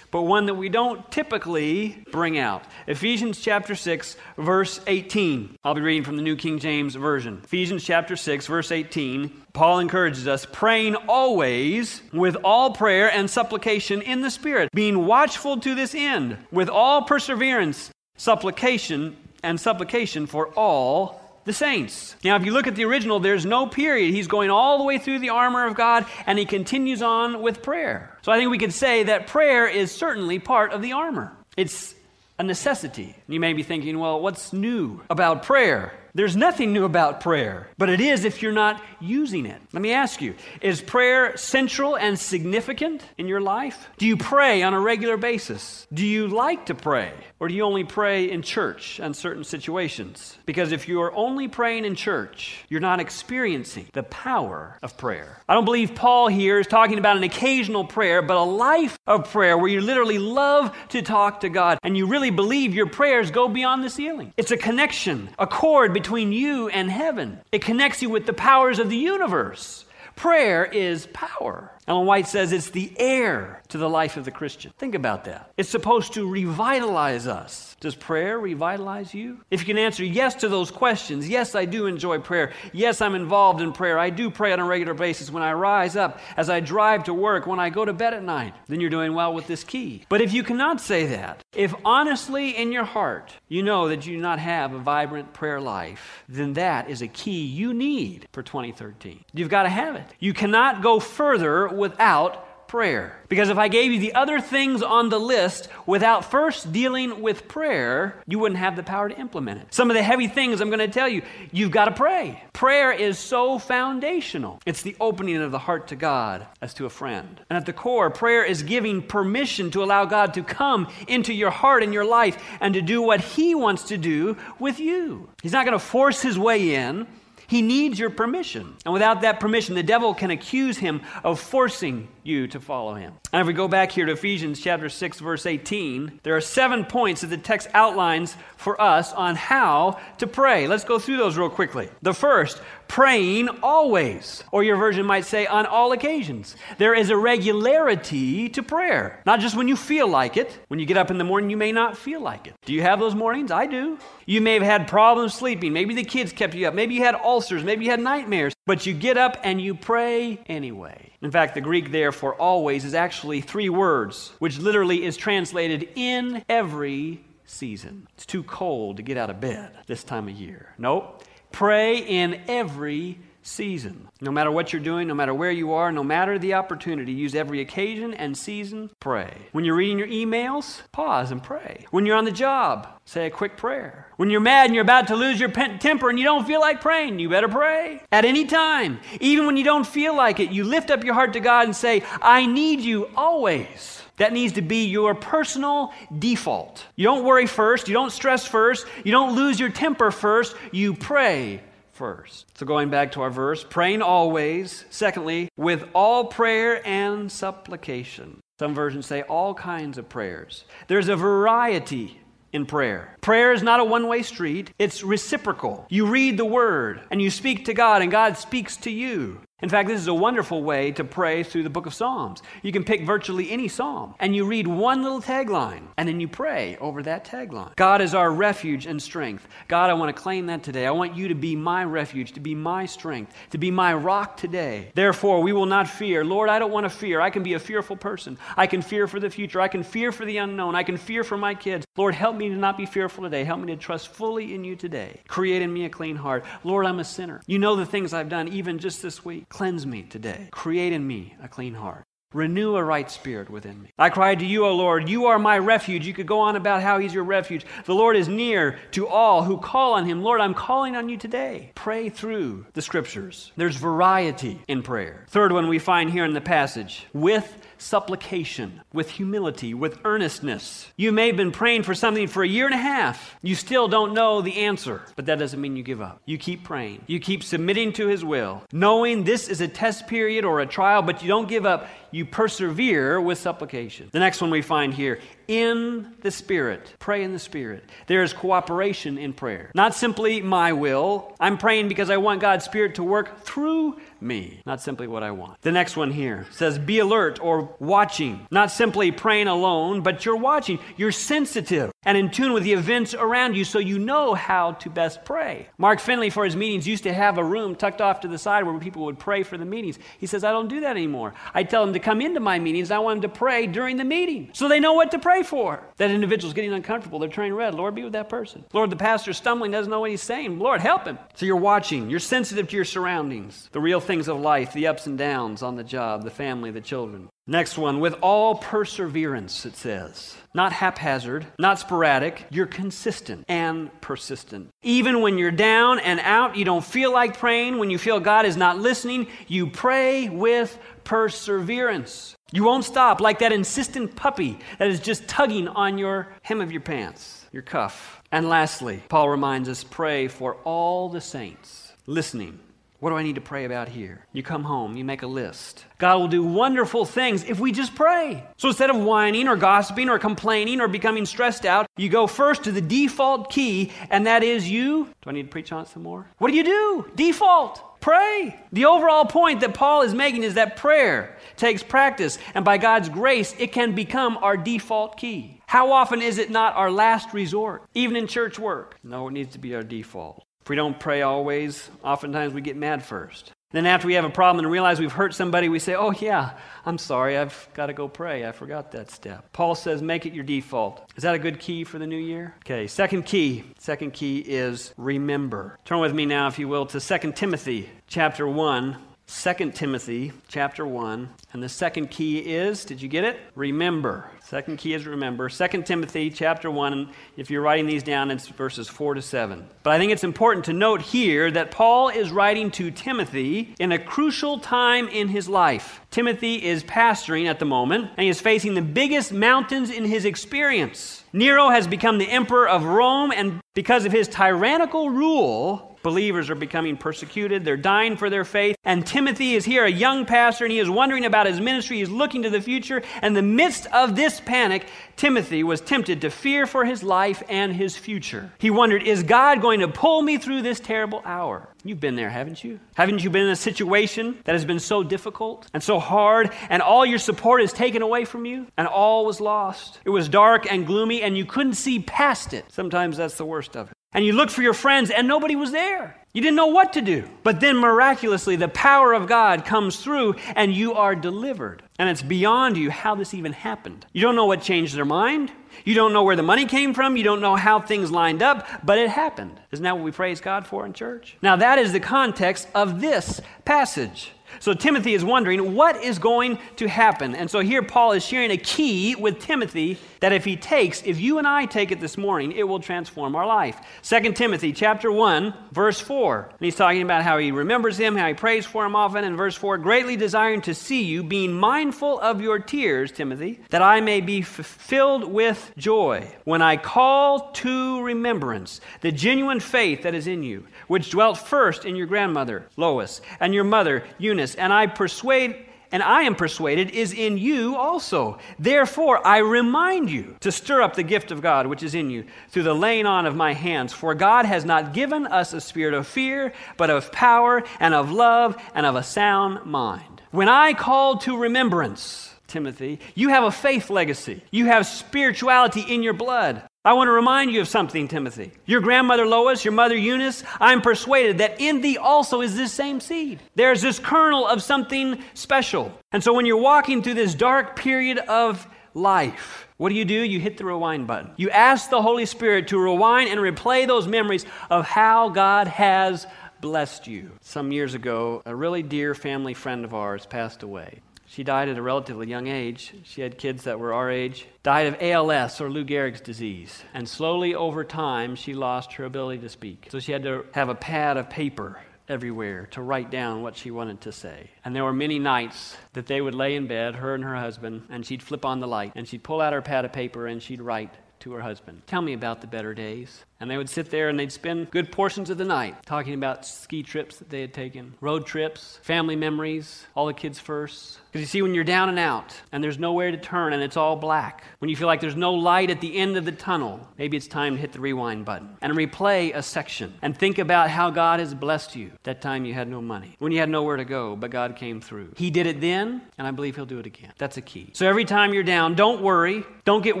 But 0.12 0.22
one 0.22 0.46
that 0.46 0.54
we 0.54 0.68
don't 0.68 1.10
typically 1.10 2.04
bring 2.12 2.38
out. 2.38 2.62
Ephesians 2.86 3.40
chapter 3.40 3.74
6, 3.74 4.16
verse 4.36 4.78
18. 4.86 5.56
I'll 5.64 5.74
be 5.74 5.80
reading 5.80 6.04
from 6.04 6.16
the 6.16 6.22
New 6.22 6.36
King 6.36 6.58
James 6.58 6.94
Version. 6.94 7.40
Ephesians 7.42 7.82
chapter 7.82 8.14
6, 8.14 8.46
verse 8.46 8.70
18. 8.70 9.32
Paul 9.54 9.80
encourages 9.80 10.28
us 10.28 10.46
praying 10.52 10.94
always 10.94 12.02
with 12.12 12.36
all 12.44 12.72
prayer 12.72 13.10
and 13.10 13.28
supplication 13.28 14.02
in 14.02 14.20
the 14.20 14.30
Spirit, 14.30 14.68
being 14.74 15.06
watchful 15.06 15.58
to 15.60 15.74
this 15.74 15.94
end, 15.94 16.36
with 16.52 16.68
all 16.68 17.02
perseverance, 17.02 17.90
supplication, 18.16 19.16
and 19.42 19.58
supplication 19.58 20.26
for 20.26 20.48
all 20.48 21.21
the 21.44 21.52
saints. 21.52 22.16
Now, 22.22 22.36
if 22.36 22.44
you 22.44 22.52
look 22.52 22.66
at 22.66 22.76
the 22.76 22.84
original, 22.84 23.20
there's 23.20 23.44
no 23.44 23.66
period. 23.66 24.14
He's 24.14 24.28
going 24.28 24.50
all 24.50 24.78
the 24.78 24.84
way 24.84 24.98
through 24.98 25.18
the 25.18 25.30
armor 25.30 25.66
of 25.66 25.74
God, 25.74 26.06
and 26.26 26.38
he 26.38 26.44
continues 26.44 27.02
on 27.02 27.42
with 27.42 27.62
prayer. 27.62 28.16
So 28.22 28.32
I 28.32 28.38
think 28.38 28.50
we 28.50 28.58
could 28.58 28.72
say 28.72 29.04
that 29.04 29.26
prayer 29.26 29.66
is 29.66 29.90
certainly 29.90 30.38
part 30.38 30.72
of 30.72 30.82
the 30.82 30.92
armor. 30.92 31.32
It's 31.56 31.94
a 32.38 32.42
necessity. 32.42 33.16
You 33.28 33.40
may 33.40 33.52
be 33.52 33.62
thinking, 33.62 33.98
well, 33.98 34.20
what's 34.20 34.52
new 34.52 35.00
about 35.10 35.42
prayer? 35.42 35.92
There's 36.14 36.36
nothing 36.36 36.74
new 36.74 36.84
about 36.84 37.22
prayer, 37.22 37.68
but 37.78 37.88
it 37.88 37.98
is 37.98 38.26
if 38.26 38.42
you're 38.42 38.52
not 38.52 38.82
using 39.00 39.46
it. 39.46 39.62
Let 39.72 39.80
me 39.80 39.92
ask 39.92 40.20
you 40.20 40.34
is 40.60 40.82
prayer 40.82 41.38
central 41.38 41.96
and 41.96 42.18
significant 42.18 43.02
in 43.16 43.28
your 43.28 43.40
life? 43.40 43.88
Do 43.96 44.06
you 44.06 44.18
pray 44.18 44.62
on 44.62 44.74
a 44.74 44.80
regular 44.80 45.16
basis? 45.16 45.86
Do 45.90 46.04
you 46.04 46.28
like 46.28 46.66
to 46.66 46.74
pray? 46.74 47.14
Or 47.40 47.48
do 47.48 47.54
you 47.54 47.62
only 47.62 47.84
pray 47.84 48.30
in 48.30 48.42
church 48.42 49.00
and 49.00 49.16
certain 49.16 49.42
situations? 49.42 50.38
Because 50.44 50.70
if 50.70 50.86
you 50.86 51.00
are 51.00 51.12
only 51.14 51.48
praying 51.48 51.86
in 51.86 51.94
church, 51.94 52.62
you're 52.68 52.78
not 52.78 53.00
experiencing 53.00 53.86
the 53.94 54.02
power 54.02 54.78
of 54.82 54.98
prayer. 54.98 55.40
I 55.48 55.54
don't 55.54 55.64
believe 55.64 55.94
Paul 55.94 56.28
here 56.28 56.60
is 56.60 56.66
talking 56.66 56.98
about 56.98 57.16
an 57.16 57.22
occasional 57.22 57.84
prayer, 57.84 58.20
but 58.20 58.36
a 58.36 58.42
life 58.42 58.98
of 59.06 59.32
prayer 59.32 59.56
where 59.56 59.68
you 59.68 59.80
literally 59.80 60.18
love 60.18 60.76
to 60.90 61.00
talk 61.00 61.40
to 61.40 61.48
God 61.48 61.78
and 61.82 61.96
you 61.96 62.06
really 62.06 62.30
believe 62.30 62.74
your 62.74 62.86
prayers 62.86 63.30
go 63.30 63.48
beyond 63.48 63.82
the 63.82 63.90
ceiling. 63.90 64.34
It's 64.36 64.50
a 64.50 64.56
connection, 64.58 65.30
a 65.38 65.46
cord 65.46 65.92
between 66.02 66.32
you 66.32 66.68
and 66.70 66.90
heaven. 66.90 67.38
It 67.52 67.62
connects 67.62 68.02
you 68.02 68.10
with 68.10 68.26
the 68.26 68.32
powers 68.32 68.80
of 68.80 68.90
the 68.90 68.96
universe. 68.96 69.84
Prayer 70.16 70.64
is 70.64 71.06
power. 71.12 71.70
Ellen 71.88 72.06
White 72.06 72.28
says 72.28 72.52
it's 72.52 72.70
the 72.70 72.92
heir 72.96 73.60
to 73.68 73.78
the 73.78 73.88
life 73.88 74.16
of 74.16 74.24
the 74.24 74.30
Christian. 74.30 74.72
Think 74.78 74.94
about 74.94 75.24
that. 75.24 75.50
It's 75.56 75.68
supposed 75.68 76.14
to 76.14 76.28
revitalize 76.28 77.26
us. 77.26 77.76
Does 77.80 77.96
prayer 77.96 78.38
revitalize 78.38 79.12
you? 79.12 79.40
If 79.50 79.60
you 79.60 79.66
can 79.66 79.78
answer 79.78 80.04
yes 80.04 80.36
to 80.36 80.48
those 80.48 80.70
questions, 80.70 81.28
yes, 81.28 81.56
I 81.56 81.64
do 81.64 81.86
enjoy 81.86 82.20
prayer. 82.20 82.52
Yes, 82.72 83.00
I'm 83.00 83.16
involved 83.16 83.60
in 83.60 83.72
prayer. 83.72 83.98
I 83.98 84.10
do 84.10 84.30
pray 84.30 84.52
on 84.52 84.60
a 84.60 84.64
regular 84.64 84.94
basis 84.94 85.30
when 85.30 85.42
I 85.42 85.54
rise 85.54 85.96
up, 85.96 86.20
as 86.36 86.48
I 86.48 86.60
drive 86.60 87.04
to 87.04 87.14
work, 87.14 87.48
when 87.48 87.58
I 87.58 87.70
go 87.70 87.84
to 87.84 87.92
bed 87.92 88.14
at 88.14 88.22
night. 88.22 88.54
Then 88.68 88.80
you're 88.80 88.88
doing 88.88 89.14
well 89.14 89.34
with 89.34 89.48
this 89.48 89.64
key. 89.64 90.04
But 90.08 90.20
if 90.20 90.32
you 90.32 90.44
cannot 90.44 90.80
say 90.80 91.06
that, 91.06 91.42
if 91.52 91.74
honestly 91.84 92.56
in 92.56 92.70
your 92.70 92.84
heart 92.84 93.32
you 93.48 93.62
know 93.64 93.88
that 93.88 94.06
you 94.06 94.16
do 94.16 94.22
not 94.22 94.38
have 94.38 94.72
a 94.72 94.78
vibrant 94.78 95.32
prayer 95.32 95.60
life, 95.60 96.22
then 96.28 96.52
that 96.52 96.88
is 96.88 97.02
a 97.02 97.08
key 97.08 97.44
you 97.44 97.74
need 97.74 98.28
for 98.32 98.42
2013. 98.42 99.24
You've 99.34 99.48
got 99.48 99.64
to 99.64 99.68
have 99.68 99.96
it. 99.96 100.06
You 100.20 100.32
cannot 100.32 100.82
go 100.82 101.00
further 101.00 101.71
without 101.74 102.68
prayer. 102.72 103.14
Because 103.28 103.50
if 103.50 103.58
I 103.58 103.68
gave 103.68 103.92
you 103.92 104.00
the 104.00 104.14
other 104.14 104.40
things 104.40 104.82
on 104.82 105.10
the 105.10 105.20
list 105.20 105.68
without 105.84 106.30
first 106.30 106.72
dealing 106.72 107.20
with 107.20 107.46
prayer, 107.46 108.22
you 108.26 108.38
wouldn't 108.38 108.60
have 108.60 108.76
the 108.76 108.82
power 108.82 109.10
to 109.10 109.20
implement 109.20 109.60
it. 109.60 109.74
Some 109.74 109.90
of 109.90 109.94
the 109.94 110.02
heavy 110.02 110.26
things 110.26 110.62
I'm 110.62 110.70
going 110.70 110.78
to 110.78 110.88
tell 110.88 111.06
you, 111.06 111.20
you've 111.50 111.70
got 111.70 111.84
to 111.84 111.90
pray. 111.90 112.42
Prayer 112.54 112.90
is 112.90 113.18
so 113.18 113.58
foundational. 113.58 114.58
It's 114.64 114.80
the 114.80 114.96
opening 115.00 115.36
of 115.36 115.52
the 115.52 115.58
heart 115.58 115.88
to 115.88 115.96
God 115.96 116.46
as 116.62 116.72
to 116.74 116.86
a 116.86 116.88
friend. 116.88 117.38
And 117.50 117.58
at 117.58 117.66
the 117.66 117.74
core, 117.74 118.08
prayer 118.08 118.42
is 118.42 118.62
giving 118.62 119.02
permission 119.02 119.70
to 119.72 119.84
allow 119.84 120.06
God 120.06 120.32
to 120.32 120.42
come 120.42 120.88
into 121.06 121.34
your 121.34 121.50
heart 121.50 121.82
and 121.82 121.92
your 121.92 122.06
life 122.06 122.42
and 122.58 122.72
to 122.72 122.80
do 122.80 123.02
what 123.02 123.20
He 123.20 123.54
wants 123.54 123.82
to 123.88 123.98
do 123.98 124.38
with 124.58 124.80
you. 124.80 125.28
He's 125.42 125.52
not 125.52 125.66
going 125.66 125.78
to 125.78 125.84
force 125.84 126.22
His 126.22 126.38
way 126.38 126.74
in. 126.74 127.06
He 127.52 127.60
needs 127.60 127.98
your 127.98 128.08
permission. 128.08 128.74
And 128.86 128.94
without 128.94 129.20
that 129.20 129.38
permission, 129.38 129.74
the 129.74 129.82
devil 129.82 130.14
can 130.14 130.30
accuse 130.30 130.78
him 130.78 131.02
of 131.22 131.38
forcing 131.38 132.08
you 132.24 132.46
to 132.48 132.60
follow 132.60 132.94
him. 132.94 133.14
And 133.32 133.40
if 133.40 133.46
we 133.46 133.52
go 133.52 133.68
back 133.68 133.92
here 133.92 134.06
to 134.06 134.12
Ephesians 134.12 134.60
chapter 134.60 134.88
6 134.88 135.20
verse 135.20 135.46
18, 135.46 136.20
there 136.22 136.36
are 136.36 136.40
seven 136.40 136.84
points 136.84 137.22
that 137.22 137.28
the 137.28 137.38
text 137.38 137.68
outlines 137.74 138.36
for 138.56 138.80
us 138.80 139.12
on 139.12 139.36
how 139.36 139.98
to 140.18 140.26
pray. 140.26 140.66
Let's 140.66 140.84
go 140.84 140.98
through 140.98 141.16
those 141.16 141.36
real 141.36 141.50
quickly. 141.50 141.88
The 142.02 142.14
first, 142.14 142.60
praying 142.88 143.48
always, 143.62 144.44
or 144.52 144.62
your 144.62 144.76
version 144.76 145.06
might 145.06 145.24
say 145.24 145.46
on 145.46 145.64
all 145.64 145.92
occasions. 145.92 146.56
There 146.78 146.94
is 146.94 147.08
a 147.08 147.16
regularity 147.16 148.50
to 148.50 148.62
prayer, 148.62 149.22
not 149.24 149.40
just 149.40 149.56
when 149.56 149.66
you 149.66 149.76
feel 149.76 150.06
like 150.06 150.36
it. 150.36 150.58
When 150.68 150.78
you 150.78 150.86
get 150.86 150.96
up 150.98 151.10
in 151.10 151.18
the 151.18 151.24
morning, 151.24 151.50
you 151.50 151.56
may 151.56 151.72
not 151.72 151.96
feel 151.96 152.20
like 152.20 152.46
it. 152.46 152.54
Do 152.66 152.74
you 152.74 152.82
have 152.82 153.00
those 153.00 153.14
mornings? 153.14 153.50
I 153.50 153.66
do. 153.66 153.98
You 154.26 154.40
may 154.40 154.54
have 154.54 154.62
had 154.62 154.88
problems 154.88 155.34
sleeping. 155.34 155.72
Maybe 155.72 155.94
the 155.94 156.04
kids 156.04 156.32
kept 156.32 156.54
you 156.54 156.68
up. 156.68 156.74
Maybe 156.74 156.94
you 156.94 157.02
had 157.02 157.14
ulcers. 157.14 157.64
Maybe 157.64 157.86
you 157.86 157.90
had 157.90 158.00
nightmares. 158.00 158.52
But 158.66 158.86
you 158.86 158.94
get 158.94 159.16
up 159.16 159.38
and 159.42 159.60
you 159.60 159.74
pray 159.74 160.38
anyway. 160.46 161.10
In 161.22 161.30
fact, 161.30 161.54
the 161.54 161.60
Greek 161.60 161.90
there 161.90 162.11
for 162.12 162.34
always 162.34 162.84
is 162.84 162.94
actually 162.94 163.40
three 163.40 163.68
words, 163.68 164.32
which 164.38 164.58
literally 164.58 165.04
is 165.04 165.16
translated 165.16 165.88
in 165.94 166.44
every 166.48 167.24
season. 167.44 168.08
It's 168.14 168.26
too 168.26 168.42
cold 168.42 168.96
to 168.98 169.02
get 169.02 169.16
out 169.16 169.30
of 169.30 169.40
bed 169.40 169.72
this 169.86 170.04
time 170.04 170.28
of 170.28 170.34
year. 170.34 170.74
Nope. 170.78 171.24
Pray 171.50 171.98
in 171.98 172.40
every 172.48 173.18
season. 173.42 174.08
No 174.20 174.30
matter 174.30 174.50
what 174.50 174.72
you're 174.72 174.82
doing, 174.82 175.08
no 175.08 175.14
matter 175.14 175.34
where 175.34 175.50
you 175.50 175.72
are, 175.72 175.92
no 175.92 176.04
matter 176.04 176.38
the 176.38 176.54
opportunity, 176.54 177.12
use 177.12 177.34
every 177.34 177.60
occasion 177.60 178.14
and 178.14 178.36
season, 178.36 178.90
pray. 179.00 179.32
When 179.52 179.64
you're 179.64 179.74
reading 179.74 179.98
your 179.98 180.08
emails, 180.08 180.80
pause 180.92 181.30
and 181.30 181.42
pray. 181.42 181.86
When 181.90 182.06
you're 182.06 182.16
on 182.16 182.24
the 182.24 182.30
job, 182.30 182.88
say 183.04 183.26
a 183.26 183.30
quick 183.30 183.56
prayer. 183.56 184.06
When 184.16 184.30
you're 184.30 184.40
mad 184.40 184.66
and 184.66 184.74
you're 184.74 184.82
about 184.82 185.08
to 185.08 185.16
lose 185.16 185.40
your 185.40 185.50
temper 185.50 186.08
and 186.08 186.18
you 186.18 186.24
don't 186.24 186.46
feel 186.46 186.60
like 186.60 186.80
praying, 186.80 187.18
you 187.18 187.28
better 187.28 187.48
pray. 187.48 188.02
At 188.12 188.24
any 188.24 188.46
time, 188.46 189.00
even 189.20 189.46
when 189.46 189.56
you 189.56 189.64
don't 189.64 189.86
feel 189.86 190.16
like 190.16 190.40
it, 190.40 190.50
you 190.50 190.64
lift 190.64 190.90
up 190.90 191.04
your 191.04 191.14
heart 191.14 191.32
to 191.32 191.40
God 191.40 191.64
and 191.66 191.76
say, 191.76 192.04
I 192.20 192.46
need 192.46 192.80
you 192.80 193.10
always. 193.16 194.02
That 194.18 194.32
needs 194.32 194.52
to 194.54 194.62
be 194.62 194.86
your 194.86 195.14
personal 195.14 195.92
default. 196.16 196.84
You 196.94 197.04
don't 197.04 197.24
worry 197.24 197.46
first, 197.46 197.88
you 197.88 197.94
don't 197.94 198.12
stress 198.12 198.46
first, 198.46 198.86
you 199.04 199.10
don't 199.10 199.34
lose 199.34 199.58
your 199.58 199.70
temper 199.70 200.10
first, 200.10 200.54
you 200.70 200.94
pray 200.94 201.62
first. 201.92 202.46
So, 202.56 202.66
going 202.66 202.90
back 202.90 203.12
to 203.12 203.22
our 203.22 203.30
verse, 203.30 203.64
praying 203.64 204.02
always. 204.02 204.84
Secondly, 204.90 205.48
with 205.56 205.84
all 205.94 206.24
prayer 206.26 206.86
and 206.86 207.30
supplication. 207.30 208.40
Some 208.58 208.74
versions 208.74 209.06
say 209.06 209.22
all 209.22 209.54
kinds 209.54 209.98
of 209.98 210.08
prayers. 210.08 210.64
There's 210.88 211.08
a 211.08 211.16
variety 211.16 212.20
in 212.52 212.66
prayer. 212.66 213.16
Prayer 213.20 213.52
is 213.52 213.62
not 213.62 213.80
a 213.80 213.84
one 213.84 214.08
way 214.08 214.22
street, 214.22 214.72
it's 214.78 215.02
reciprocal. 215.02 215.86
You 215.88 216.06
read 216.06 216.36
the 216.36 216.44
word 216.44 217.00
and 217.10 217.20
you 217.20 217.30
speak 217.30 217.64
to 217.66 217.74
God, 217.74 218.02
and 218.02 218.10
God 218.10 218.36
speaks 218.36 218.76
to 218.78 218.90
you. 218.90 219.40
In 219.62 219.68
fact, 219.68 219.88
this 219.88 220.00
is 220.00 220.08
a 220.08 220.14
wonderful 220.14 220.64
way 220.64 220.90
to 220.90 221.04
pray 221.04 221.44
through 221.44 221.62
the 221.62 221.70
book 221.70 221.86
of 221.86 221.94
Psalms. 221.94 222.42
You 222.62 222.72
can 222.72 222.82
pick 222.82 223.06
virtually 223.06 223.52
any 223.52 223.68
psalm 223.68 224.16
and 224.18 224.34
you 224.34 224.44
read 224.44 224.66
one 224.66 225.04
little 225.04 225.22
tagline 225.22 225.82
and 225.96 226.08
then 226.08 226.18
you 226.18 226.26
pray 226.26 226.76
over 226.80 227.00
that 227.04 227.24
tagline. 227.24 227.76
God 227.76 228.00
is 228.00 228.12
our 228.12 228.32
refuge 228.32 228.86
and 228.86 229.00
strength. 229.00 229.46
God, 229.68 229.88
I 229.88 229.94
want 229.94 230.14
to 230.14 230.20
claim 230.20 230.46
that 230.46 230.64
today. 230.64 230.84
I 230.84 230.90
want 230.90 231.14
you 231.14 231.28
to 231.28 231.36
be 231.36 231.54
my 231.54 231.84
refuge, 231.84 232.32
to 232.32 232.40
be 232.40 232.56
my 232.56 232.86
strength, 232.86 233.32
to 233.50 233.58
be 233.58 233.70
my 233.70 233.94
rock 233.94 234.36
today. 234.36 234.90
Therefore, 234.96 235.40
we 235.40 235.52
will 235.52 235.66
not 235.66 235.86
fear. 235.86 236.24
Lord, 236.24 236.48
I 236.48 236.58
don't 236.58 236.72
want 236.72 236.84
to 236.84 236.90
fear. 236.90 237.20
I 237.20 237.30
can 237.30 237.44
be 237.44 237.54
a 237.54 237.60
fearful 237.60 237.96
person. 237.96 238.38
I 238.56 238.66
can 238.66 238.82
fear 238.82 239.06
for 239.06 239.20
the 239.20 239.30
future. 239.30 239.60
I 239.60 239.68
can 239.68 239.84
fear 239.84 240.10
for 240.10 240.24
the 240.24 240.38
unknown. 240.38 240.74
I 240.74 240.82
can 240.82 240.96
fear 240.96 241.22
for 241.22 241.38
my 241.38 241.54
kids. 241.54 241.86
Lord, 241.96 242.16
help 242.16 242.34
me 242.34 242.48
to 242.48 242.56
not 242.56 242.76
be 242.76 242.86
fearful 242.86 243.22
today. 243.22 243.44
Help 243.44 243.60
me 243.60 243.68
to 243.68 243.76
trust 243.76 244.08
fully 244.08 244.56
in 244.56 244.64
you 244.64 244.74
today. 244.74 245.20
Create 245.28 245.62
in 245.62 245.72
me 245.72 245.84
a 245.84 245.88
clean 245.88 246.16
heart. 246.16 246.44
Lord, 246.64 246.84
I'm 246.84 246.98
a 246.98 247.04
sinner. 247.04 247.42
You 247.46 247.60
know 247.60 247.76
the 247.76 247.86
things 247.86 248.12
I've 248.12 248.28
done 248.28 248.48
even 248.48 248.80
just 248.80 249.02
this 249.02 249.24
week. 249.24 249.48
Cleanse 249.52 249.84
me 249.84 250.02
today. 250.02 250.48
Create 250.50 250.94
in 250.94 251.06
me 251.06 251.34
a 251.42 251.46
clean 251.46 251.74
heart. 251.74 252.04
Renew 252.32 252.76
a 252.76 252.82
right 252.82 253.10
spirit 253.10 253.50
within 253.50 253.82
me. 253.82 253.90
I 253.98 254.08
cried 254.08 254.38
to 254.38 254.46
you, 254.46 254.64
O 254.64 254.74
Lord. 254.74 255.10
You 255.10 255.26
are 255.26 255.38
my 255.38 255.58
refuge. 255.58 256.06
You 256.06 256.14
could 256.14 256.26
go 256.26 256.40
on 256.40 256.56
about 256.56 256.80
how 256.80 256.98
He's 256.98 257.12
your 257.12 257.24
refuge. 257.24 257.66
The 257.84 257.94
Lord 257.94 258.16
is 258.16 258.28
near 258.28 258.78
to 258.92 259.06
all 259.06 259.44
who 259.44 259.58
call 259.58 259.92
on 259.92 260.06
Him. 260.06 260.22
Lord, 260.22 260.40
I'm 260.40 260.54
calling 260.54 260.96
on 260.96 261.10
you 261.10 261.18
today. 261.18 261.72
Pray 261.74 262.08
through 262.08 262.64
the 262.72 262.80
scriptures. 262.80 263.52
There's 263.56 263.76
variety 263.76 264.62
in 264.68 264.82
prayer. 264.82 265.26
Third 265.28 265.52
one 265.52 265.68
we 265.68 265.78
find 265.78 266.10
here 266.10 266.24
in 266.24 266.32
the 266.32 266.40
passage 266.40 267.06
with 267.12 267.54
supplication, 267.82 268.80
with 268.92 269.10
humility, 269.10 269.74
with 269.74 269.98
earnestness. 270.04 270.86
You 270.96 271.12
may 271.12 271.26
have 271.26 271.36
been 271.36 271.52
praying 271.52 271.82
for 271.82 271.94
something 271.94 272.28
for 272.28 272.42
a 272.42 272.48
year 272.48 272.66
and 272.66 272.74
a 272.74 272.78
half. 272.78 273.36
You 273.42 273.54
still 273.54 273.88
don't 273.88 274.14
know 274.14 274.40
the 274.40 274.58
answer, 274.58 275.02
but 275.16 275.26
that 275.26 275.38
doesn't 275.38 275.60
mean 275.60 275.76
you 275.76 275.82
give 275.82 276.00
up. 276.00 276.22
You 276.24 276.38
keep 276.38 276.64
praying. 276.64 277.02
You 277.06 277.20
keep 277.20 277.42
submitting 277.42 277.92
to 277.94 278.06
His 278.06 278.24
will, 278.24 278.62
knowing 278.72 279.24
this 279.24 279.48
is 279.48 279.60
a 279.60 279.68
test 279.68 280.06
period 280.06 280.44
or 280.44 280.60
a 280.60 280.66
trial, 280.66 281.02
but 281.02 281.22
you 281.22 281.28
don't 281.28 281.48
give 281.48 281.66
up. 281.66 281.88
You 282.10 282.26
persevere 282.26 283.20
with 283.20 283.38
supplication. 283.38 284.10
The 284.12 284.18
next 284.18 284.40
one 284.40 284.50
we 284.50 284.62
find 284.62 284.92
here 284.92 285.18
in 285.48 286.14
the 286.20 286.30
Spirit. 286.30 286.94
Pray 286.98 287.24
in 287.24 287.32
the 287.32 287.38
Spirit. 287.38 287.84
There 288.06 288.22
is 288.22 288.32
cooperation 288.32 289.18
in 289.18 289.32
prayer. 289.32 289.70
Not 289.74 289.94
simply 289.94 290.40
my 290.40 290.72
will. 290.72 291.34
I'm 291.40 291.58
praying 291.58 291.88
because 291.88 292.10
I 292.10 292.18
want 292.18 292.40
God's 292.40 292.64
Spirit 292.64 292.96
to 292.96 293.02
work 293.02 293.40
through 293.44 293.98
me, 294.22 294.60
not 294.66 294.80
simply 294.80 295.06
what 295.06 295.22
I 295.22 295.30
want. 295.30 295.60
The 295.62 295.72
next 295.72 295.96
one 295.96 296.10
here 296.10 296.46
says, 296.50 296.78
Be 296.78 296.98
alert 296.98 297.38
or 297.42 297.74
watching. 297.78 298.46
Not 298.50 298.70
simply 298.70 299.10
praying 299.12 299.48
alone, 299.48 300.00
but 300.00 300.24
you're 300.24 300.36
watching. 300.36 300.78
You're 300.96 301.12
sensitive 301.12 301.91
and 302.04 302.18
in 302.18 302.30
tune 302.30 302.52
with 302.52 302.64
the 302.64 302.72
events 302.72 303.14
around 303.14 303.56
you 303.56 303.64
so 303.64 303.78
you 303.78 303.98
know 303.98 304.34
how 304.34 304.72
to 304.72 304.90
best 304.90 305.24
pray. 305.24 305.68
Mark 305.78 306.00
Finley, 306.00 306.30
for 306.30 306.44
his 306.44 306.56
meetings, 306.56 306.86
used 306.86 307.04
to 307.04 307.12
have 307.12 307.38
a 307.38 307.44
room 307.44 307.74
tucked 307.74 308.00
off 308.00 308.20
to 308.20 308.28
the 308.28 308.38
side 308.38 308.64
where 308.64 308.78
people 308.78 309.04
would 309.04 309.18
pray 309.18 309.42
for 309.42 309.56
the 309.56 309.64
meetings. 309.64 309.98
He 310.18 310.26
says, 310.26 310.44
I 310.44 310.50
don't 310.50 310.68
do 310.68 310.80
that 310.80 310.96
anymore. 310.96 311.34
I 311.54 311.62
tell 311.62 311.84
them 311.84 311.94
to 311.94 312.00
come 312.00 312.20
into 312.20 312.40
my 312.40 312.58
meetings. 312.58 312.90
I 312.90 312.98
want 312.98 313.22
them 313.22 313.30
to 313.30 313.38
pray 313.38 313.66
during 313.66 313.96
the 313.96 314.04
meeting 314.04 314.50
so 314.52 314.68
they 314.68 314.80
know 314.80 314.94
what 314.94 315.12
to 315.12 315.18
pray 315.18 315.42
for. 315.42 315.82
That 315.96 316.10
individual's 316.10 316.54
getting 316.54 316.72
uncomfortable. 316.72 317.18
They're 317.18 317.28
turning 317.28 317.54
red. 317.54 317.74
Lord, 317.74 317.94
be 317.94 318.02
with 318.02 318.14
that 318.14 318.28
person. 318.28 318.64
Lord, 318.72 318.90
the 318.90 318.96
pastor's 318.96 319.36
stumbling, 319.36 319.70
doesn't 319.70 319.90
know 319.90 320.00
what 320.00 320.10
he's 320.10 320.22
saying. 320.22 320.58
Lord, 320.58 320.80
help 320.80 321.06
him. 321.06 321.18
So 321.34 321.46
you're 321.46 321.56
watching. 321.56 322.10
You're 322.10 322.20
sensitive 322.20 322.68
to 322.68 322.76
your 322.76 322.84
surroundings, 322.84 323.68
the 323.72 323.80
real 323.80 324.00
things 324.00 324.28
of 324.28 324.40
life, 324.40 324.72
the 324.72 324.88
ups 324.88 325.06
and 325.06 325.16
downs 325.16 325.62
on 325.62 325.76
the 325.76 325.84
job, 325.84 326.24
the 326.24 326.30
family, 326.30 326.70
the 326.70 326.80
children. 326.80 327.28
Next 327.46 327.76
one, 327.76 327.98
with 327.98 328.14
all 328.20 328.54
perseverance, 328.54 329.66
it 329.66 329.74
says. 329.74 330.36
Not 330.54 330.72
haphazard, 330.72 331.44
not 331.58 331.80
sporadic. 331.80 332.46
You're 332.50 332.66
consistent 332.66 333.44
and 333.48 333.90
persistent. 334.00 334.68
Even 334.84 335.22
when 335.22 335.38
you're 335.38 335.50
down 335.50 335.98
and 335.98 336.20
out, 336.20 336.56
you 336.56 336.64
don't 336.64 336.84
feel 336.84 337.12
like 337.12 337.38
praying. 337.38 337.78
When 337.78 337.90
you 337.90 337.98
feel 337.98 338.20
God 338.20 338.46
is 338.46 338.56
not 338.56 338.78
listening, 338.78 339.26
you 339.48 339.66
pray 339.66 340.28
with 340.28 340.78
perseverance. 341.02 342.36
You 342.52 342.62
won't 342.62 342.84
stop 342.84 343.20
like 343.20 343.40
that 343.40 343.50
insistent 343.50 344.14
puppy 344.14 344.60
that 344.78 344.88
is 344.88 345.00
just 345.00 345.26
tugging 345.26 345.66
on 345.66 345.98
your 345.98 346.28
hem 346.42 346.60
of 346.60 346.70
your 346.70 346.82
pants, 346.82 347.46
your 347.50 347.62
cuff. 347.62 348.22
And 348.30 348.48
lastly, 348.48 349.02
Paul 349.08 349.30
reminds 349.30 349.68
us 349.68 349.82
pray 349.82 350.28
for 350.28 350.58
all 350.62 351.08
the 351.08 351.20
saints 351.20 351.92
listening 352.06 352.60
what 353.02 353.10
do 353.10 353.16
I 353.16 353.24
need 353.24 353.34
to 353.34 353.40
pray 353.40 353.64
about 353.64 353.88
here? 353.88 354.24
You 354.32 354.44
come 354.44 354.62
home, 354.62 354.96
you 354.96 355.04
make 355.04 355.22
a 355.22 355.26
list. 355.26 355.86
God 355.98 356.18
will 356.18 356.28
do 356.28 356.44
wonderful 356.44 357.04
things 357.04 357.42
if 357.42 357.58
we 357.58 357.72
just 357.72 357.96
pray. 357.96 358.46
So 358.58 358.68
instead 358.68 358.90
of 358.90 358.96
whining 358.96 359.48
or 359.48 359.56
gossiping 359.56 360.08
or 360.08 360.20
complaining 360.20 360.80
or 360.80 360.86
becoming 360.86 361.26
stressed 361.26 361.66
out, 361.66 361.88
you 361.96 362.08
go 362.08 362.28
first 362.28 362.62
to 362.62 362.70
the 362.70 362.80
default 362.80 363.50
key, 363.50 363.90
and 364.08 364.28
that 364.28 364.44
is 364.44 364.70
you. 364.70 365.06
Do 365.20 365.30
I 365.30 365.32
need 365.32 365.42
to 365.42 365.48
preach 365.48 365.72
on 365.72 365.82
it 365.82 365.88
some 365.88 366.04
more? 366.04 366.28
What 366.38 366.52
do 366.52 366.56
you 366.56 366.62
do? 366.62 367.10
Default. 367.16 368.00
Pray. 368.00 368.56
The 368.70 368.84
overall 368.84 369.24
point 369.24 369.62
that 369.62 369.74
Paul 369.74 370.02
is 370.02 370.14
making 370.14 370.44
is 370.44 370.54
that 370.54 370.76
prayer 370.76 371.36
takes 371.56 371.82
practice, 371.82 372.38
and 372.54 372.64
by 372.64 372.78
God's 372.78 373.08
grace, 373.08 373.52
it 373.58 373.72
can 373.72 373.96
become 373.96 374.36
our 374.36 374.56
default 374.56 375.16
key. 375.16 375.60
How 375.66 375.90
often 375.90 376.22
is 376.22 376.38
it 376.38 376.52
not 376.52 376.76
our 376.76 376.92
last 376.92 377.34
resort, 377.34 377.82
even 377.94 378.14
in 378.14 378.28
church 378.28 378.60
work? 378.60 378.96
No, 379.02 379.26
it 379.26 379.32
needs 379.32 379.54
to 379.54 379.58
be 379.58 379.74
our 379.74 379.82
default. 379.82 380.44
If 380.62 380.68
we 380.68 380.76
don't 380.76 380.98
pray 380.98 381.22
always, 381.22 381.90
oftentimes 382.04 382.54
we 382.54 382.60
get 382.60 382.76
mad 382.76 383.04
first. 383.04 383.52
Then, 383.72 383.86
after 383.86 384.06
we 384.06 384.14
have 384.14 384.24
a 384.24 384.30
problem 384.30 384.64
and 384.64 384.70
realize 384.70 385.00
we've 385.00 385.10
hurt 385.10 385.34
somebody, 385.34 385.70
we 385.70 385.78
say, 385.78 385.94
Oh, 385.94 386.10
yeah, 386.10 386.52
I'm 386.84 386.98
sorry, 386.98 387.38
I've 387.38 387.68
got 387.72 387.86
to 387.86 387.94
go 387.94 388.06
pray. 388.06 388.46
I 388.46 388.52
forgot 388.52 388.92
that 388.92 389.10
step. 389.10 389.50
Paul 389.52 389.74
says, 389.74 390.02
Make 390.02 390.26
it 390.26 390.34
your 390.34 390.44
default. 390.44 391.10
Is 391.16 391.22
that 391.22 391.34
a 391.34 391.38
good 391.38 391.58
key 391.58 391.84
for 391.84 391.98
the 391.98 392.06
new 392.06 392.18
year? 392.18 392.54
Okay, 392.66 392.86
second 392.86 393.24
key. 393.24 393.64
Second 393.78 394.12
key 394.12 394.40
is 394.40 394.92
remember. 394.98 395.78
Turn 395.86 396.00
with 396.00 396.12
me 396.14 396.26
now, 396.26 396.48
if 396.48 396.58
you 396.58 396.68
will, 396.68 396.84
to 396.86 397.00
2 397.00 397.32
Timothy 397.32 397.88
chapter 398.06 398.46
1. 398.46 398.98
2 399.40 399.70
Timothy 399.70 400.30
chapter 400.46 400.86
1. 400.86 401.28
And 401.52 401.62
the 401.62 401.68
second 401.68 402.10
key 402.10 402.38
is, 402.38 402.84
did 402.84 403.00
you 403.00 403.08
get 403.08 403.24
it? 403.24 403.40
Remember. 403.54 404.30
Second 404.44 404.76
key 404.76 404.92
is 404.92 405.06
remember. 405.06 405.48
2 405.48 405.82
Timothy 405.82 406.30
chapter 406.30 406.70
1, 406.70 407.08
if 407.36 407.50
you're 407.50 407.62
writing 407.62 407.86
these 407.86 408.02
down, 408.02 408.30
it's 408.30 408.46
verses 408.48 408.88
4 408.88 409.14
to 409.14 409.22
7. 409.22 409.66
But 409.82 409.90
I 409.90 409.98
think 409.98 410.12
it's 410.12 410.22
important 410.22 410.66
to 410.66 410.72
note 410.72 411.00
here 411.00 411.50
that 411.50 411.70
Paul 411.70 412.10
is 412.10 412.30
writing 412.30 412.70
to 412.72 412.90
Timothy 412.90 413.74
in 413.80 413.90
a 413.90 413.98
crucial 413.98 414.58
time 414.58 415.08
in 415.08 415.28
his 415.28 415.48
life. 415.48 416.02
Timothy 416.10 416.62
is 416.62 416.84
pastoring 416.84 417.46
at 417.46 417.58
the 417.58 417.64
moment, 417.64 418.10
and 418.16 418.24
he 418.24 418.28
is 418.28 418.40
facing 418.40 418.74
the 418.74 418.82
biggest 418.82 419.32
mountains 419.32 419.90
in 419.90 420.04
his 420.04 420.26
experience. 420.26 421.24
Nero 421.32 421.70
has 421.70 421.86
become 421.86 422.18
the 422.18 422.30
emperor 422.30 422.68
of 422.68 422.84
Rome, 422.84 423.32
and 423.34 423.60
because 423.74 424.04
of 424.04 424.12
his 424.12 424.28
tyrannical 424.28 425.08
rule, 425.08 425.91
Believers 426.02 426.50
are 426.50 426.54
becoming 426.54 426.96
persecuted. 426.96 427.64
They're 427.64 427.76
dying 427.76 428.16
for 428.16 428.28
their 428.28 428.44
faith. 428.44 428.76
And 428.84 429.06
Timothy 429.06 429.54
is 429.54 429.64
here, 429.64 429.84
a 429.84 429.90
young 429.90 430.26
pastor, 430.26 430.64
and 430.64 430.72
he 430.72 430.78
is 430.78 430.90
wondering 430.90 431.24
about 431.24 431.46
his 431.46 431.60
ministry. 431.60 431.98
He's 431.98 432.10
looking 432.10 432.42
to 432.42 432.50
the 432.50 432.60
future. 432.60 433.02
And 433.16 433.26
in 433.26 433.34
the 433.34 433.42
midst 433.42 433.86
of 433.86 434.16
this 434.16 434.40
panic, 434.40 434.86
Timothy 435.16 435.62
was 435.62 435.80
tempted 435.80 436.20
to 436.22 436.30
fear 436.30 436.66
for 436.66 436.84
his 436.84 437.02
life 437.02 437.42
and 437.48 437.72
his 437.72 437.96
future. 437.96 438.52
He 438.58 438.70
wondered, 438.70 439.02
is 439.02 439.22
God 439.22 439.60
going 439.60 439.80
to 439.80 439.88
pull 439.88 440.22
me 440.22 440.38
through 440.38 440.62
this 440.62 440.80
terrible 440.80 441.22
hour? 441.24 441.68
You've 441.84 442.00
been 442.00 442.16
there, 442.16 442.30
haven't 442.30 442.62
you? 442.62 442.80
Haven't 442.94 443.24
you 443.24 443.30
been 443.30 443.46
in 443.46 443.50
a 443.50 443.56
situation 443.56 444.38
that 444.44 444.52
has 444.52 444.64
been 444.64 444.78
so 444.78 445.02
difficult 445.02 445.68
and 445.74 445.82
so 445.82 445.98
hard, 445.98 446.52
and 446.70 446.80
all 446.80 447.04
your 447.04 447.18
support 447.18 447.60
is 447.60 447.72
taken 447.72 448.02
away 448.02 448.24
from 448.24 448.44
you, 448.44 448.66
and 448.76 448.86
all 448.86 449.26
was 449.26 449.40
lost? 449.40 449.98
It 450.04 450.10
was 450.10 450.28
dark 450.28 450.70
and 450.70 450.86
gloomy, 450.86 451.22
and 451.22 451.36
you 451.36 451.44
couldn't 451.44 451.74
see 451.74 451.98
past 451.98 452.52
it. 452.52 452.64
Sometimes 452.70 453.16
that's 453.16 453.36
the 453.36 453.44
worst 453.44 453.76
of 453.76 453.90
it. 453.90 453.96
And 454.14 454.24
you 454.24 454.32
looked 454.32 454.52
for 454.52 454.62
your 454.62 454.74
friends, 454.74 455.10
and 455.10 455.26
nobody 455.26 455.56
was 455.56 455.72
there. 455.72 456.16
You 456.34 456.40
didn't 456.40 456.56
know 456.56 456.68
what 456.68 456.94
to 456.94 457.02
do. 457.02 457.28
But 457.42 457.60
then 457.60 457.76
miraculously, 457.76 458.56
the 458.56 458.68
power 458.68 459.12
of 459.12 459.26
God 459.26 459.66
comes 459.66 460.02
through 460.02 460.36
and 460.56 460.72
you 460.72 460.94
are 460.94 461.14
delivered. 461.14 461.82
And 461.98 462.08
it's 462.08 462.22
beyond 462.22 462.78
you 462.78 462.90
how 462.90 463.14
this 463.14 463.34
even 463.34 463.52
happened. 463.52 464.06
You 464.14 464.22
don't 464.22 464.34
know 464.34 464.46
what 464.46 464.62
changed 464.62 464.96
their 464.96 465.04
mind. 465.04 465.52
You 465.84 465.94
don't 465.94 466.14
know 466.14 466.24
where 466.24 466.36
the 466.36 466.42
money 466.42 466.64
came 466.64 466.94
from. 466.94 467.18
You 467.18 467.22
don't 467.22 467.42
know 467.42 467.54
how 467.54 467.80
things 467.80 468.10
lined 468.10 468.42
up, 468.42 468.66
but 468.82 468.98
it 468.98 469.10
happened. 469.10 469.60
Isn't 469.72 469.82
that 469.82 469.96
what 469.96 470.04
we 470.04 470.10
praise 470.10 470.40
God 470.40 470.66
for 470.66 470.86
in 470.86 470.94
church? 470.94 471.36
Now, 471.42 471.56
that 471.56 471.78
is 471.78 471.92
the 471.92 472.00
context 472.00 472.66
of 472.74 473.02
this 473.02 473.42
passage. 473.66 474.32
So 474.58 474.72
Timothy 474.72 475.12
is 475.12 475.24
wondering 475.24 475.74
what 475.74 476.02
is 476.02 476.18
going 476.18 476.58
to 476.76 476.88
happen. 476.88 477.34
And 477.34 477.50
so 477.50 477.60
here 477.60 477.82
Paul 477.82 478.12
is 478.12 478.24
sharing 478.24 478.50
a 478.50 478.56
key 478.56 479.14
with 479.14 479.38
Timothy 479.38 479.98
that 480.22 480.32
if 480.32 480.44
he 480.44 480.56
takes, 480.56 481.02
if 481.02 481.20
you 481.20 481.38
and 481.38 481.48
I 481.48 481.66
take 481.66 481.90
it 481.90 481.98
this 481.98 482.16
morning, 482.16 482.52
it 482.52 482.62
will 482.62 482.78
transform 482.78 483.34
our 483.34 483.44
life. 483.44 483.76
2 484.04 484.32
Timothy 484.34 484.72
chapter 484.72 485.10
1, 485.10 485.52
verse 485.72 485.98
4. 485.98 486.42
And 486.48 486.60
he's 486.60 486.76
talking 486.76 487.02
about 487.02 487.24
how 487.24 487.38
he 487.38 487.50
remembers 487.50 487.98
him, 487.98 488.14
how 488.14 488.28
he 488.28 488.34
prays 488.34 488.64
for 488.64 488.86
him 488.86 488.94
often. 488.94 489.24
In 489.24 489.36
verse 489.36 489.56
4, 489.56 489.78
greatly 489.78 490.14
desiring 490.16 490.60
to 490.62 490.74
see 490.74 491.02
you, 491.02 491.24
being 491.24 491.52
mindful 491.52 492.20
of 492.20 492.40
your 492.40 492.60
tears, 492.60 493.10
Timothy, 493.10 493.58
that 493.70 493.82
I 493.82 494.00
may 494.00 494.20
be 494.20 494.42
f- 494.42 494.46
filled 494.46 495.24
with 495.24 495.72
joy 495.76 496.32
when 496.44 496.62
I 496.62 496.76
call 496.76 497.50
to 497.54 498.00
remembrance 498.04 498.80
the 499.00 499.10
genuine 499.10 499.58
faith 499.58 500.04
that 500.04 500.14
is 500.14 500.28
in 500.28 500.44
you, 500.44 500.68
which 500.86 501.10
dwelt 501.10 501.36
first 501.36 501.84
in 501.84 501.96
your 501.96 502.06
grandmother, 502.06 502.68
Lois, 502.76 503.22
and 503.40 503.52
your 503.52 503.64
mother, 503.64 504.04
Eunice, 504.18 504.54
and 504.54 504.72
I 504.72 504.86
persuade 504.86 505.66
and 505.92 506.02
I 506.02 506.22
am 506.22 506.34
persuaded 506.34 506.90
is 506.90 507.12
in 507.12 507.38
you 507.38 507.76
also. 507.76 508.38
Therefore, 508.58 509.24
I 509.26 509.38
remind 509.38 510.10
you 510.10 510.36
to 510.40 510.50
stir 510.50 510.82
up 510.82 510.96
the 510.96 511.02
gift 511.02 511.30
of 511.30 511.42
God 511.42 511.66
which 511.66 511.82
is 511.82 511.94
in 511.94 512.10
you 512.10 512.24
through 512.48 512.64
the 512.64 512.74
laying 512.74 513.06
on 513.06 513.26
of 513.26 513.36
my 513.36 513.52
hands. 513.52 513.92
For 513.92 514.14
God 514.14 514.46
has 514.46 514.64
not 514.64 514.94
given 514.94 515.26
us 515.26 515.52
a 515.52 515.60
spirit 515.60 515.94
of 515.94 516.06
fear, 516.06 516.52
but 516.76 516.90
of 516.90 517.12
power 517.12 517.62
and 517.78 517.94
of 517.94 518.10
love 518.10 518.56
and 518.74 518.86
of 518.86 518.96
a 518.96 519.02
sound 519.02 519.64
mind. 519.66 520.22
When 520.30 520.48
I 520.48 520.72
call 520.72 521.18
to 521.18 521.36
remembrance, 521.36 522.34
Timothy, 522.46 523.00
you 523.14 523.28
have 523.28 523.44
a 523.44 523.50
faith 523.50 523.90
legacy. 523.90 524.42
You 524.50 524.66
have 524.66 524.86
spirituality 524.86 525.82
in 525.82 526.02
your 526.02 526.14
blood. 526.14 526.62
I 526.84 526.94
want 526.94 527.06
to 527.06 527.12
remind 527.12 527.52
you 527.52 527.60
of 527.60 527.68
something, 527.68 528.08
Timothy. 528.08 528.50
Your 528.66 528.80
grandmother 528.80 529.24
Lois, 529.24 529.64
your 529.64 529.70
mother 529.70 529.96
Eunice, 529.96 530.42
I'm 530.58 530.80
persuaded 530.80 531.38
that 531.38 531.60
in 531.60 531.80
thee 531.80 531.96
also 531.96 532.40
is 532.40 532.56
this 532.56 532.72
same 532.72 532.98
seed. 532.98 533.40
There's 533.54 533.80
this 533.82 534.00
kernel 534.00 534.48
of 534.48 534.64
something 534.64 535.22
special. 535.34 535.96
And 536.10 536.24
so 536.24 536.32
when 536.32 536.44
you're 536.44 536.56
walking 536.56 537.00
through 537.00 537.14
this 537.14 537.36
dark 537.36 537.76
period 537.76 538.18
of 538.18 538.66
life, 538.94 539.68
what 539.76 539.90
do 539.90 539.94
you 539.94 540.04
do? 540.04 540.14
You 540.14 540.40
hit 540.40 540.56
the 540.56 540.64
rewind 540.64 541.06
button. 541.06 541.30
You 541.36 541.50
ask 541.50 541.88
the 541.88 542.02
Holy 542.02 542.26
Spirit 542.26 542.66
to 542.68 542.78
rewind 542.78 543.30
and 543.30 543.38
replay 543.38 543.86
those 543.86 544.08
memories 544.08 544.44
of 544.68 544.84
how 544.84 545.28
God 545.28 545.68
has 545.68 546.26
blessed 546.60 547.06
you. 547.06 547.30
Some 547.42 547.70
years 547.70 547.94
ago, 547.94 548.42
a 548.44 548.56
really 548.56 548.82
dear 548.82 549.14
family 549.14 549.54
friend 549.54 549.84
of 549.84 549.94
ours 549.94 550.26
passed 550.26 550.64
away. 550.64 551.00
She 551.32 551.44
died 551.44 551.70
at 551.70 551.78
a 551.78 551.82
relatively 551.82 552.28
young 552.28 552.46
age. 552.46 552.92
She 553.04 553.22
had 553.22 553.38
kids 553.38 553.64
that 553.64 553.80
were 553.80 553.94
our 553.94 554.10
age. 554.10 554.46
Died 554.62 554.88
of 554.88 555.00
ALS 555.00 555.62
or 555.62 555.70
Lou 555.70 555.82
Gehrig's 555.82 556.20
disease. 556.20 556.82
And 556.92 557.08
slowly 557.08 557.54
over 557.54 557.84
time, 557.84 558.34
she 558.34 558.52
lost 558.52 558.92
her 558.94 559.06
ability 559.06 559.40
to 559.40 559.48
speak. 559.48 559.88
So 559.90 559.98
she 559.98 560.12
had 560.12 560.24
to 560.24 560.44
have 560.52 560.68
a 560.68 560.74
pad 560.74 561.16
of 561.16 561.30
paper 561.30 561.80
everywhere 562.06 562.66
to 562.72 562.82
write 562.82 563.10
down 563.10 563.40
what 563.40 563.56
she 563.56 563.70
wanted 563.70 564.02
to 564.02 564.12
say. 564.12 564.50
And 564.62 564.76
there 564.76 564.84
were 564.84 564.92
many 564.92 565.18
nights 565.18 565.74
that 565.94 566.04
they 566.04 566.20
would 566.20 566.34
lay 566.34 566.54
in 566.54 566.66
bed, 566.66 566.96
her 566.96 567.14
and 567.14 567.24
her 567.24 567.36
husband, 567.36 567.86
and 567.88 568.04
she'd 568.04 568.22
flip 568.22 568.44
on 568.44 568.60
the 568.60 568.68
light 568.68 568.92
and 568.94 569.08
she'd 569.08 569.22
pull 569.22 569.40
out 569.40 569.54
her 569.54 569.62
pad 569.62 569.86
of 569.86 569.92
paper 569.94 570.26
and 570.26 570.42
she'd 570.42 570.60
write 570.60 570.92
to 571.20 571.32
her 571.32 571.40
husband, 571.40 571.80
Tell 571.86 572.02
me 572.02 572.12
about 572.12 572.42
the 572.42 572.46
better 572.46 572.74
days. 572.74 573.24
And 573.42 573.50
they 573.50 573.56
would 573.56 573.68
sit 573.68 573.90
there 573.90 574.08
and 574.08 574.16
they'd 574.16 574.30
spend 574.30 574.70
good 574.70 574.92
portions 574.92 575.28
of 575.28 575.36
the 575.36 575.44
night 575.44 575.84
talking 575.84 576.14
about 576.14 576.46
ski 576.46 576.84
trips 576.84 577.16
that 577.16 577.28
they 577.28 577.40
had 577.40 577.52
taken, 577.52 577.92
road 578.00 578.24
trips, 578.24 578.78
family 578.82 579.16
memories, 579.16 579.84
all 579.96 580.06
the 580.06 580.14
kids' 580.14 580.38
first. 580.38 581.00
Because 581.10 581.22
you 581.22 581.26
see, 581.26 581.42
when 581.42 581.52
you're 581.52 581.64
down 581.64 581.88
and 581.88 581.98
out 581.98 582.40
and 582.52 582.62
there's 582.62 582.78
nowhere 582.78 583.10
to 583.10 583.16
turn 583.16 583.52
and 583.52 583.60
it's 583.60 583.76
all 583.76 583.96
black, 583.96 584.44
when 584.60 584.68
you 584.68 584.76
feel 584.76 584.86
like 584.86 585.00
there's 585.00 585.16
no 585.16 585.34
light 585.34 585.70
at 585.70 585.80
the 585.80 585.96
end 585.96 586.16
of 586.16 586.24
the 586.24 586.30
tunnel, 586.30 586.88
maybe 586.96 587.16
it's 587.16 587.26
time 587.26 587.56
to 587.56 587.60
hit 587.60 587.72
the 587.72 587.80
rewind 587.80 588.24
button 588.24 588.56
and 588.62 588.74
replay 588.74 589.34
a 589.34 589.42
section 589.42 589.92
and 590.02 590.16
think 590.16 590.38
about 590.38 590.70
how 590.70 590.90
God 590.90 591.18
has 591.18 591.34
blessed 591.34 591.74
you 591.74 591.90
that 592.04 592.22
time 592.22 592.44
you 592.44 592.54
had 592.54 592.68
no 592.68 592.80
money, 592.80 593.16
when 593.18 593.32
you 593.32 593.40
had 593.40 593.50
nowhere 593.50 593.76
to 593.76 593.84
go, 593.84 594.14
but 594.14 594.30
God 594.30 594.54
came 594.54 594.80
through. 594.80 595.14
He 595.16 595.30
did 595.30 595.48
it 595.48 595.60
then, 595.60 596.00
and 596.16 596.28
I 596.28 596.30
believe 596.30 596.54
He'll 596.54 596.64
do 596.64 596.78
it 596.78 596.86
again. 596.86 597.12
That's 597.18 597.38
a 597.38 597.42
key. 597.42 597.70
So 597.72 597.88
every 597.88 598.04
time 598.04 598.32
you're 598.32 598.44
down, 598.44 598.76
don't 598.76 599.02
worry, 599.02 599.42
don't 599.64 599.82
get 599.82 600.00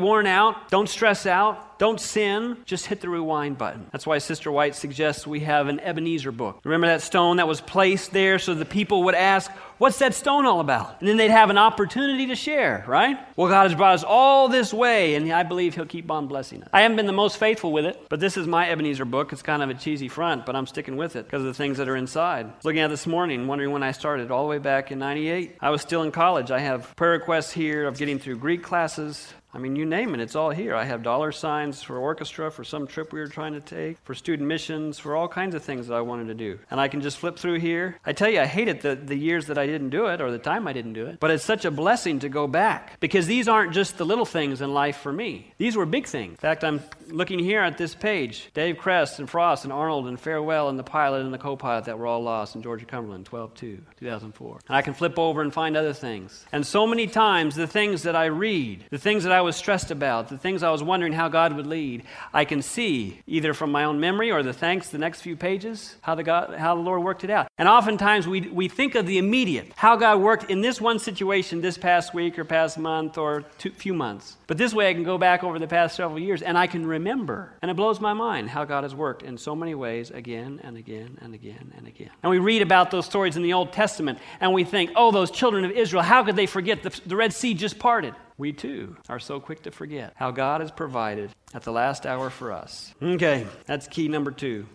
worn 0.00 0.28
out, 0.28 0.70
don't 0.70 0.88
stress 0.88 1.26
out. 1.26 1.71
Don't 1.82 2.00
sin, 2.00 2.58
just 2.64 2.86
hit 2.86 3.00
the 3.00 3.08
rewind 3.08 3.58
button. 3.58 3.88
That's 3.90 4.06
why 4.06 4.18
Sister 4.18 4.52
White 4.52 4.76
suggests 4.76 5.26
we 5.26 5.40
have 5.40 5.66
an 5.66 5.80
Ebenezer 5.80 6.30
book. 6.30 6.60
Remember 6.62 6.86
that 6.86 7.02
stone 7.02 7.38
that 7.38 7.48
was 7.48 7.60
placed 7.60 8.12
there 8.12 8.38
so 8.38 8.54
the 8.54 8.64
people 8.64 9.02
would 9.02 9.16
ask, 9.16 9.50
What's 9.82 9.98
that 9.98 10.14
stone 10.14 10.46
all 10.46 10.60
about? 10.60 11.00
And 11.00 11.08
then 11.08 11.16
they'd 11.16 11.32
have 11.32 11.50
an 11.50 11.58
opportunity 11.58 12.28
to 12.28 12.36
share, 12.36 12.84
right? 12.86 13.18
Well, 13.34 13.48
God 13.48 13.64
has 13.64 13.74
brought 13.74 13.94
us 13.94 14.04
all 14.04 14.46
this 14.46 14.72
way, 14.72 15.16
and 15.16 15.32
I 15.32 15.42
believe 15.42 15.74
He'll 15.74 15.86
keep 15.86 16.08
on 16.08 16.28
blessing 16.28 16.62
us. 16.62 16.68
I 16.72 16.82
haven't 16.82 16.98
been 16.98 17.06
the 17.06 17.12
most 17.12 17.36
faithful 17.36 17.72
with 17.72 17.86
it, 17.86 18.00
but 18.08 18.20
this 18.20 18.36
is 18.36 18.46
my 18.46 18.70
Ebenezer 18.70 19.04
book. 19.04 19.32
It's 19.32 19.42
kind 19.42 19.60
of 19.60 19.70
a 19.70 19.74
cheesy 19.74 20.06
front, 20.06 20.46
but 20.46 20.54
I'm 20.54 20.68
sticking 20.68 20.96
with 20.96 21.16
it 21.16 21.24
because 21.24 21.40
of 21.40 21.46
the 21.46 21.54
things 21.54 21.78
that 21.78 21.88
are 21.88 21.96
inside. 21.96 22.52
Looking 22.62 22.78
at 22.78 22.90
this 22.90 23.08
morning, 23.08 23.48
wondering 23.48 23.72
when 23.72 23.82
I 23.82 23.90
started, 23.90 24.30
all 24.30 24.44
the 24.44 24.50
way 24.50 24.58
back 24.58 24.92
in 24.92 25.00
98. 25.00 25.56
I 25.60 25.70
was 25.70 25.82
still 25.82 26.04
in 26.04 26.12
college. 26.12 26.52
I 26.52 26.60
have 26.60 26.94
prayer 26.94 27.10
requests 27.10 27.50
here 27.50 27.88
of 27.88 27.98
getting 27.98 28.20
through 28.20 28.36
Greek 28.36 28.62
classes, 28.62 29.34
I 29.54 29.58
mean, 29.58 29.76
you 29.76 29.84
name 29.84 30.14
it, 30.14 30.20
it's 30.20 30.34
all 30.34 30.48
here. 30.48 30.74
I 30.74 30.84
have 30.84 31.02
dollar 31.02 31.30
signs 31.30 31.82
for 31.82 31.98
orchestra, 31.98 32.50
for 32.50 32.64
some 32.64 32.86
trip 32.86 33.12
we 33.12 33.20
were 33.20 33.26
trying 33.26 33.52
to 33.52 33.60
take, 33.60 33.98
for 34.02 34.14
student 34.14 34.48
missions, 34.48 34.98
for 34.98 35.14
all 35.14 35.28
kinds 35.28 35.54
of 35.54 35.62
things 35.62 35.88
that 35.88 35.94
I 35.94 36.00
wanted 36.00 36.28
to 36.28 36.34
do. 36.34 36.58
And 36.70 36.80
I 36.80 36.88
can 36.88 37.02
just 37.02 37.18
flip 37.18 37.38
through 37.38 37.58
here. 37.58 37.98
I 38.06 38.14
tell 38.14 38.30
you, 38.30 38.40
I 38.40 38.46
hated 38.46 38.80
the, 38.80 38.96
the 38.96 39.14
years 39.14 39.46
that 39.48 39.58
I 39.58 39.66
didn't 39.72 39.90
do 39.90 40.06
it 40.06 40.20
or 40.20 40.30
the 40.30 40.38
time 40.38 40.68
I 40.68 40.72
didn't 40.72 40.92
do 40.92 41.06
it. 41.06 41.18
But 41.18 41.30
it's 41.30 41.44
such 41.44 41.64
a 41.64 41.70
blessing 41.70 42.20
to 42.20 42.28
go 42.28 42.46
back 42.46 43.00
because 43.00 43.26
these 43.26 43.48
aren't 43.48 43.72
just 43.72 43.98
the 43.98 44.06
little 44.06 44.24
things 44.24 44.60
in 44.60 44.72
life 44.72 44.98
for 44.98 45.12
me. 45.12 45.52
These 45.58 45.76
were 45.76 45.86
big 45.86 46.06
things. 46.06 46.32
In 46.32 46.36
fact, 46.36 46.62
I'm 46.62 46.80
looking 47.08 47.38
here 47.38 47.60
at 47.60 47.78
this 47.78 47.94
page 47.94 48.50
Dave 48.54 48.78
Cress 48.78 49.18
and 49.18 49.28
Frost 49.28 49.64
and 49.64 49.72
Arnold 49.72 50.06
and 50.06 50.18
Farwell 50.18 50.68
and 50.68 50.78
the 50.78 50.84
pilot 50.84 51.22
and 51.22 51.32
the 51.32 51.38
co 51.38 51.56
pilot 51.56 51.84
that 51.86 51.98
were 51.98 52.06
all 52.06 52.22
lost 52.22 52.54
in 52.54 52.62
Georgia 52.62 52.84
Cumberland, 52.84 53.26
12 53.26 53.54
2, 53.54 53.78
2004. 53.98 54.60
And 54.68 54.76
I 54.76 54.82
can 54.82 54.94
flip 54.94 55.18
over 55.18 55.42
and 55.42 55.52
find 55.52 55.76
other 55.76 55.92
things. 55.92 56.44
And 56.52 56.66
so 56.66 56.86
many 56.86 57.06
times, 57.06 57.54
the 57.54 57.66
things 57.66 58.02
that 58.02 58.16
I 58.16 58.26
read, 58.26 58.84
the 58.90 58.98
things 58.98 59.24
that 59.24 59.32
I 59.32 59.40
was 59.40 59.56
stressed 59.56 59.90
about, 59.90 60.28
the 60.28 60.38
things 60.38 60.62
I 60.62 60.70
was 60.70 60.82
wondering 60.82 61.12
how 61.12 61.28
God 61.28 61.54
would 61.54 61.66
lead, 61.66 62.04
I 62.32 62.44
can 62.44 62.62
see 62.62 63.20
either 63.26 63.54
from 63.54 63.72
my 63.72 63.84
own 63.84 64.00
memory 64.00 64.30
or 64.30 64.42
the 64.42 64.52
thanks, 64.52 64.88
the 64.88 64.98
next 64.98 65.22
few 65.22 65.36
pages, 65.36 65.96
how 66.02 66.14
the, 66.14 66.22
God, 66.22 66.54
how 66.54 66.74
the 66.74 66.80
Lord 66.80 67.02
worked 67.02 67.24
it 67.24 67.30
out. 67.30 67.48
And 67.58 67.68
oftentimes 67.68 68.26
we, 68.26 68.42
we 68.42 68.68
think 68.68 68.94
of 68.94 69.06
the 69.06 69.18
immediate, 69.18 69.51
how 69.76 69.96
God 69.96 70.20
worked 70.20 70.50
in 70.50 70.60
this 70.60 70.80
one 70.80 70.98
situation 70.98 71.60
this 71.60 71.78
past 71.78 72.14
week 72.14 72.38
or 72.38 72.44
past 72.44 72.78
month 72.78 73.18
or 73.18 73.44
two, 73.58 73.70
few 73.70 73.94
months. 73.94 74.36
But 74.46 74.58
this 74.58 74.72
way 74.72 74.88
I 74.88 74.94
can 74.94 75.04
go 75.04 75.18
back 75.18 75.44
over 75.44 75.58
the 75.58 75.66
past 75.66 75.96
several 75.96 76.18
years 76.18 76.42
and 76.42 76.56
I 76.56 76.66
can 76.66 76.86
remember. 76.86 77.52
And 77.62 77.70
it 77.70 77.74
blows 77.74 78.00
my 78.00 78.12
mind 78.12 78.50
how 78.50 78.64
God 78.64 78.84
has 78.84 78.94
worked 78.94 79.22
in 79.22 79.38
so 79.38 79.54
many 79.54 79.74
ways 79.74 80.10
again 80.10 80.60
and 80.62 80.76
again 80.76 81.18
and 81.20 81.34
again 81.34 81.72
and 81.76 81.86
again. 81.86 82.10
And 82.22 82.30
we 82.30 82.38
read 82.38 82.62
about 82.62 82.90
those 82.90 83.06
stories 83.06 83.36
in 83.36 83.42
the 83.42 83.52
Old 83.52 83.72
Testament 83.72 84.18
and 84.40 84.52
we 84.52 84.64
think, 84.64 84.90
oh, 84.96 85.10
those 85.10 85.30
children 85.30 85.64
of 85.64 85.70
Israel, 85.70 86.02
how 86.02 86.24
could 86.24 86.36
they 86.36 86.46
forget 86.46 86.82
the, 86.82 87.00
the 87.06 87.16
Red 87.16 87.32
Sea 87.32 87.54
just 87.54 87.78
parted? 87.78 88.14
we 88.38 88.52
too 88.52 88.96
are 89.08 89.20
so 89.20 89.38
quick 89.38 89.62
to 89.62 89.70
forget 89.70 90.12
how 90.16 90.32
God 90.32 90.62
has 90.62 90.72
provided 90.72 91.30
at 91.54 91.62
the 91.62 91.70
last 91.70 92.06
hour 92.06 92.28
for 92.28 92.50
us. 92.50 92.92
Okay, 93.00 93.46
that's 93.66 93.86
key 93.86 94.08
number 94.08 94.32
two. 94.32 94.66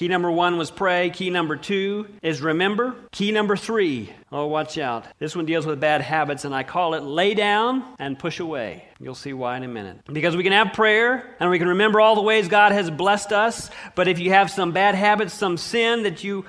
Key 0.00 0.08
number 0.08 0.30
one 0.30 0.56
was 0.56 0.70
pray. 0.70 1.10
Key 1.10 1.28
number 1.28 1.56
two 1.56 2.08
is 2.22 2.40
remember. 2.40 2.94
Key 3.12 3.32
number 3.32 3.54
three, 3.54 4.10
oh, 4.32 4.46
watch 4.46 4.78
out. 4.78 5.04
This 5.18 5.36
one 5.36 5.44
deals 5.44 5.66
with 5.66 5.78
bad 5.78 6.00
habits, 6.00 6.46
and 6.46 6.54
I 6.54 6.62
call 6.62 6.94
it 6.94 7.02
lay 7.02 7.34
down 7.34 7.84
and 7.98 8.18
push 8.18 8.40
away. 8.40 8.86
You'll 8.98 9.14
see 9.14 9.34
why 9.34 9.58
in 9.58 9.62
a 9.62 9.68
minute. 9.68 9.98
Because 10.10 10.34
we 10.36 10.42
can 10.42 10.52
have 10.52 10.72
prayer 10.72 11.36
and 11.38 11.50
we 11.50 11.58
can 11.58 11.68
remember 11.68 12.00
all 12.00 12.14
the 12.14 12.22
ways 12.22 12.48
God 12.48 12.72
has 12.72 12.90
blessed 12.90 13.30
us, 13.34 13.68
but 13.94 14.08
if 14.08 14.18
you 14.18 14.30
have 14.30 14.50
some 14.50 14.72
bad 14.72 14.94
habits, 14.94 15.34
some 15.34 15.58
sin 15.58 16.04
that 16.04 16.24
you 16.24 16.46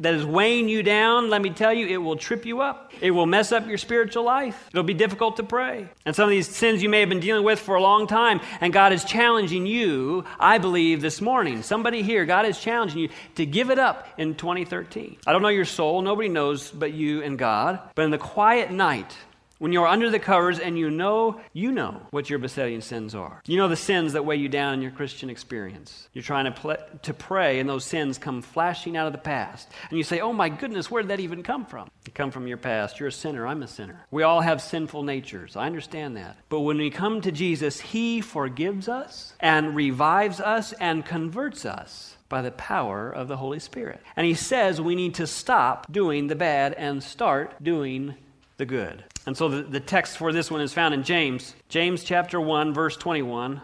that 0.00 0.14
is 0.14 0.24
weighing 0.24 0.68
you 0.68 0.82
down, 0.82 1.30
let 1.30 1.42
me 1.42 1.50
tell 1.50 1.72
you, 1.72 1.86
it 1.86 1.98
will 1.98 2.16
trip 2.16 2.44
you 2.44 2.60
up. 2.60 2.92
It 3.00 3.10
will 3.10 3.26
mess 3.26 3.52
up 3.52 3.66
your 3.66 3.78
spiritual 3.78 4.24
life. 4.24 4.68
It'll 4.72 4.82
be 4.82 4.94
difficult 4.94 5.36
to 5.36 5.42
pray. 5.42 5.88
And 6.04 6.16
some 6.16 6.24
of 6.24 6.30
these 6.30 6.48
sins 6.48 6.82
you 6.82 6.88
may 6.88 7.00
have 7.00 7.08
been 7.08 7.20
dealing 7.20 7.44
with 7.44 7.60
for 7.60 7.74
a 7.74 7.82
long 7.82 8.06
time, 8.06 8.40
and 8.60 8.72
God 8.72 8.92
is 8.92 9.04
challenging 9.04 9.66
you, 9.66 10.24
I 10.38 10.58
believe, 10.58 11.00
this 11.00 11.20
morning. 11.20 11.62
Somebody 11.62 12.02
here, 12.02 12.24
God 12.24 12.46
is 12.46 12.58
challenging 12.58 12.98
you 12.98 13.08
to 13.36 13.46
give 13.46 13.70
it 13.70 13.78
up 13.78 14.08
in 14.18 14.34
2013. 14.34 15.18
I 15.26 15.32
don't 15.32 15.42
know 15.42 15.48
your 15.48 15.64
soul, 15.64 16.02
nobody 16.02 16.28
knows 16.28 16.70
but 16.70 16.92
you 16.92 17.22
and 17.22 17.38
God. 17.38 17.80
But 17.94 18.02
in 18.04 18.10
the 18.10 18.18
quiet 18.18 18.70
night, 18.70 19.16
when 19.60 19.74
you're 19.74 19.86
under 19.86 20.08
the 20.08 20.18
covers 20.18 20.58
and 20.58 20.78
you 20.78 20.90
know, 20.90 21.38
you 21.52 21.70
know 21.70 22.00
what 22.10 22.30
your 22.30 22.38
besetting 22.38 22.80
sins 22.80 23.14
are. 23.14 23.42
You 23.46 23.58
know 23.58 23.68
the 23.68 23.76
sins 23.76 24.14
that 24.14 24.24
weigh 24.24 24.36
you 24.36 24.48
down 24.48 24.72
in 24.72 24.82
your 24.82 24.90
Christian 24.90 25.28
experience. 25.28 26.08
You're 26.14 26.24
trying 26.24 26.46
to, 26.46 26.50
pl- 26.50 26.78
to 27.02 27.14
pray, 27.14 27.60
and 27.60 27.68
those 27.68 27.84
sins 27.84 28.16
come 28.16 28.40
flashing 28.40 28.96
out 28.96 29.06
of 29.06 29.12
the 29.12 29.18
past. 29.18 29.68
And 29.90 29.98
you 29.98 30.02
say, 30.02 30.20
Oh 30.20 30.32
my 30.32 30.48
goodness, 30.48 30.90
where 30.90 31.02
did 31.02 31.10
that 31.10 31.20
even 31.20 31.42
come 31.42 31.66
from? 31.66 31.90
They 32.04 32.10
come 32.10 32.30
from 32.30 32.46
your 32.46 32.56
past. 32.56 32.98
You're 32.98 33.10
a 33.10 33.12
sinner. 33.12 33.46
I'm 33.46 33.62
a 33.62 33.68
sinner. 33.68 34.06
We 34.10 34.22
all 34.22 34.40
have 34.40 34.62
sinful 34.62 35.02
natures. 35.02 35.56
I 35.56 35.66
understand 35.66 36.16
that. 36.16 36.38
But 36.48 36.60
when 36.60 36.78
we 36.78 36.88
come 36.88 37.20
to 37.20 37.30
Jesus, 37.30 37.80
He 37.80 38.22
forgives 38.22 38.88
us 38.88 39.34
and 39.40 39.76
revives 39.76 40.40
us 40.40 40.72
and 40.72 41.04
converts 41.04 41.66
us 41.66 42.16
by 42.30 42.40
the 42.40 42.52
power 42.52 43.10
of 43.10 43.28
the 43.28 43.36
Holy 43.36 43.58
Spirit. 43.58 44.00
And 44.16 44.26
He 44.26 44.34
says 44.34 44.80
we 44.80 44.94
need 44.94 45.16
to 45.16 45.26
stop 45.26 45.92
doing 45.92 46.28
the 46.28 46.34
bad 46.34 46.72
and 46.72 47.02
start 47.02 47.62
doing 47.62 48.14
the 48.60 48.66
good. 48.66 49.02
And 49.26 49.34
so 49.34 49.48
the, 49.48 49.62
the 49.62 49.80
text 49.80 50.18
for 50.18 50.32
this 50.32 50.50
one 50.50 50.60
is 50.60 50.72
found 50.74 50.92
in 50.92 51.02
James, 51.02 51.54
James 51.70 52.04
chapter 52.04 52.38
1, 52.38 52.74
verse 52.74 52.94
21. 52.94 53.60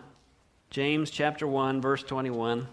James 0.70 1.10
chapter 1.10 1.46
1, 1.46 1.82
verse 1.82 2.02
21. 2.02 2.66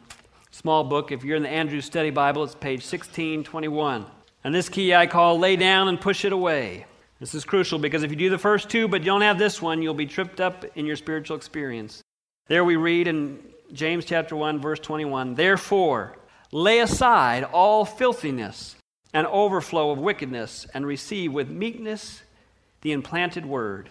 Small 0.49 0.85
book. 0.85 1.11
If 1.11 1.25
you're 1.25 1.35
in 1.35 1.43
the 1.43 1.49
Andrews 1.49 1.83
Study 1.83 2.11
Bible, 2.11 2.45
it's 2.45 2.55
page 2.55 2.79
1621. 2.79 4.05
And 4.45 4.55
this 4.55 4.69
key 4.69 4.95
I 4.95 5.05
call 5.05 5.37
lay 5.37 5.57
down 5.57 5.89
and 5.89 5.99
push 5.99 6.23
it 6.23 6.31
away. 6.31 6.85
This 7.19 7.35
is 7.35 7.43
crucial 7.43 7.77
because 7.77 8.03
if 8.03 8.09
you 8.09 8.15
do 8.15 8.29
the 8.29 8.37
first 8.37 8.69
two 8.69 8.87
but 8.87 9.01
you 9.01 9.07
don't 9.07 9.21
have 9.21 9.37
this 9.37 9.61
one, 9.61 9.81
you'll 9.81 9.93
be 9.93 10.05
tripped 10.05 10.39
up 10.39 10.63
in 10.77 10.85
your 10.85 10.95
spiritual 10.95 11.35
experience. 11.35 12.01
There 12.47 12.63
we 12.63 12.77
read 12.77 13.09
in 13.09 13.39
James 13.73 14.05
chapter 14.05 14.35
1 14.37 14.61
verse 14.61 14.79
21, 14.79 15.35
"Therefore, 15.35 16.17
lay 16.53 16.79
aside 16.79 17.43
all 17.43 17.83
filthiness 17.83 18.75
and 19.13 19.27
overflow 19.27 19.91
of 19.91 19.99
wickedness 19.99 20.65
and 20.73 20.85
receive 20.85 21.31
with 21.31 21.49
meekness 21.49 22.23
the 22.81 22.91
implanted 22.91 23.45
word, 23.45 23.89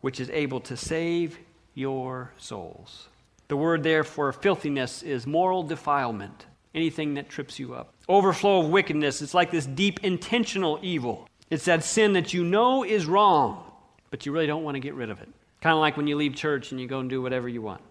which 0.00 0.20
is 0.20 0.30
able 0.30 0.60
to 0.60 0.76
save 0.76 1.38
your 1.74 2.32
souls. 2.38 3.08
The 3.48 3.56
word 3.56 3.82
there 3.82 4.04
for 4.04 4.32
filthiness 4.32 5.02
is 5.02 5.26
moral 5.26 5.62
defilement, 5.62 6.46
anything 6.74 7.14
that 7.14 7.28
trips 7.28 7.58
you 7.58 7.74
up. 7.74 7.94
Overflow 8.08 8.60
of 8.60 8.68
wickedness, 8.68 9.22
it's 9.22 9.34
like 9.34 9.50
this 9.50 9.66
deep 9.66 10.04
intentional 10.04 10.78
evil. 10.82 11.28
It's 11.50 11.64
that 11.66 11.84
sin 11.84 12.14
that 12.14 12.32
you 12.32 12.44
know 12.44 12.84
is 12.84 13.06
wrong, 13.06 13.70
but 14.10 14.24
you 14.24 14.32
really 14.32 14.46
don't 14.46 14.62
want 14.62 14.76
to 14.76 14.80
get 14.80 14.94
rid 14.94 15.10
of 15.10 15.20
it. 15.20 15.28
Kind 15.60 15.74
of 15.74 15.80
like 15.80 15.96
when 15.96 16.06
you 16.06 16.16
leave 16.16 16.34
church 16.34 16.72
and 16.72 16.80
you 16.80 16.86
go 16.86 17.00
and 17.00 17.10
do 17.10 17.20
whatever 17.22 17.48
you 17.48 17.62
want. 17.62 17.82